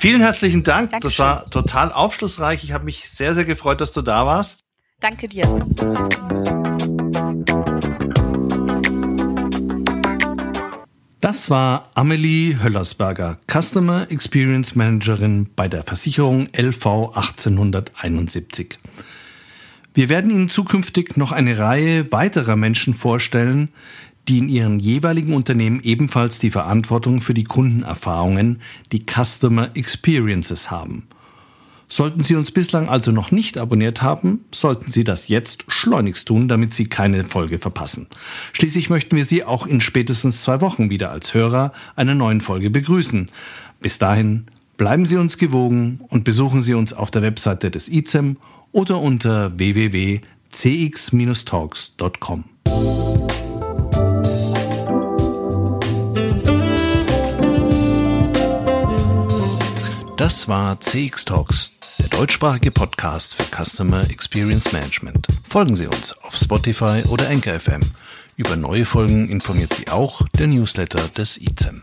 Vielen 0.00 0.22
herzlichen 0.22 0.64
Dank. 0.64 0.92
Dankeschön. 0.92 1.10
Das 1.10 1.18
war 1.18 1.50
total 1.50 1.92
aufschlussreich. 1.92 2.64
Ich 2.64 2.72
habe 2.72 2.84
mich 2.84 3.10
sehr, 3.10 3.34
sehr 3.34 3.44
gefreut, 3.44 3.82
dass 3.82 3.92
du 3.92 4.00
da 4.00 4.24
warst. 4.24 4.64
Danke 5.00 5.28
dir. 5.28 5.44
Das 11.20 11.50
war 11.50 11.90
Amelie 11.94 12.62
Höllersberger, 12.62 13.36
Customer 13.46 14.10
Experience 14.10 14.74
Managerin 14.74 15.48
bei 15.54 15.68
der 15.68 15.82
Versicherung 15.82 16.48
LV 16.56 16.86
1871. 17.14 18.78
Wir 19.92 20.08
werden 20.08 20.30
Ihnen 20.30 20.48
zukünftig 20.48 21.18
noch 21.18 21.32
eine 21.32 21.58
Reihe 21.58 22.10
weiterer 22.10 22.56
Menschen 22.56 22.94
vorstellen, 22.94 23.68
die 24.28 24.38
in 24.38 24.48
ihren 24.48 24.78
jeweiligen 24.78 25.34
Unternehmen 25.34 25.80
ebenfalls 25.82 26.38
die 26.38 26.50
Verantwortung 26.50 27.20
für 27.20 27.34
die 27.34 27.44
Kundenerfahrungen, 27.44 28.62
die 28.90 29.04
Customer 29.04 29.68
Experiences 29.74 30.70
haben– 30.70 31.06
Sollten 31.92 32.22
Sie 32.22 32.36
uns 32.36 32.52
bislang 32.52 32.88
also 32.88 33.10
noch 33.10 33.32
nicht 33.32 33.58
abonniert 33.58 34.00
haben, 34.00 34.44
sollten 34.52 34.92
Sie 34.92 35.02
das 35.02 35.26
jetzt 35.26 35.64
schleunigst 35.66 36.28
tun, 36.28 36.46
damit 36.46 36.72
Sie 36.72 36.86
keine 36.86 37.24
Folge 37.24 37.58
verpassen. 37.58 38.06
Schließlich 38.52 38.90
möchten 38.90 39.16
wir 39.16 39.24
Sie 39.24 39.42
auch 39.42 39.66
in 39.66 39.80
spätestens 39.80 40.42
zwei 40.42 40.60
Wochen 40.60 40.88
wieder 40.88 41.10
als 41.10 41.34
Hörer 41.34 41.72
einer 41.96 42.14
neuen 42.14 42.40
Folge 42.40 42.70
begrüßen. 42.70 43.28
Bis 43.80 43.98
dahin 43.98 44.46
bleiben 44.76 45.04
Sie 45.04 45.16
uns 45.16 45.36
gewogen 45.36 45.98
und 46.08 46.22
besuchen 46.22 46.62
Sie 46.62 46.74
uns 46.74 46.92
auf 46.92 47.10
der 47.10 47.22
Webseite 47.22 47.72
des 47.72 47.88
ICEM 47.88 48.36
oder 48.70 49.00
unter 49.00 49.58
www.cx-talks.com. 49.58 52.44
Das 60.16 60.48
war 60.48 60.78
CX 60.78 61.24
Talks 61.24 61.79
der 62.00 62.08
deutschsprachige 62.08 62.70
Podcast 62.70 63.34
für 63.34 63.44
Customer 63.44 64.00
Experience 64.10 64.72
Management. 64.72 65.26
Folgen 65.46 65.76
Sie 65.76 65.86
uns 65.86 66.16
auf 66.22 66.34
Spotify 66.34 67.02
oder 67.10 67.28
Anchor 67.28 67.60
FM. 67.60 67.82
Über 68.36 68.56
neue 68.56 68.86
Folgen 68.86 69.28
informiert 69.28 69.74
Sie 69.74 69.88
auch 69.88 70.22
der 70.38 70.46
Newsletter 70.46 71.08
des 71.08 71.38
ICEM. 71.38 71.82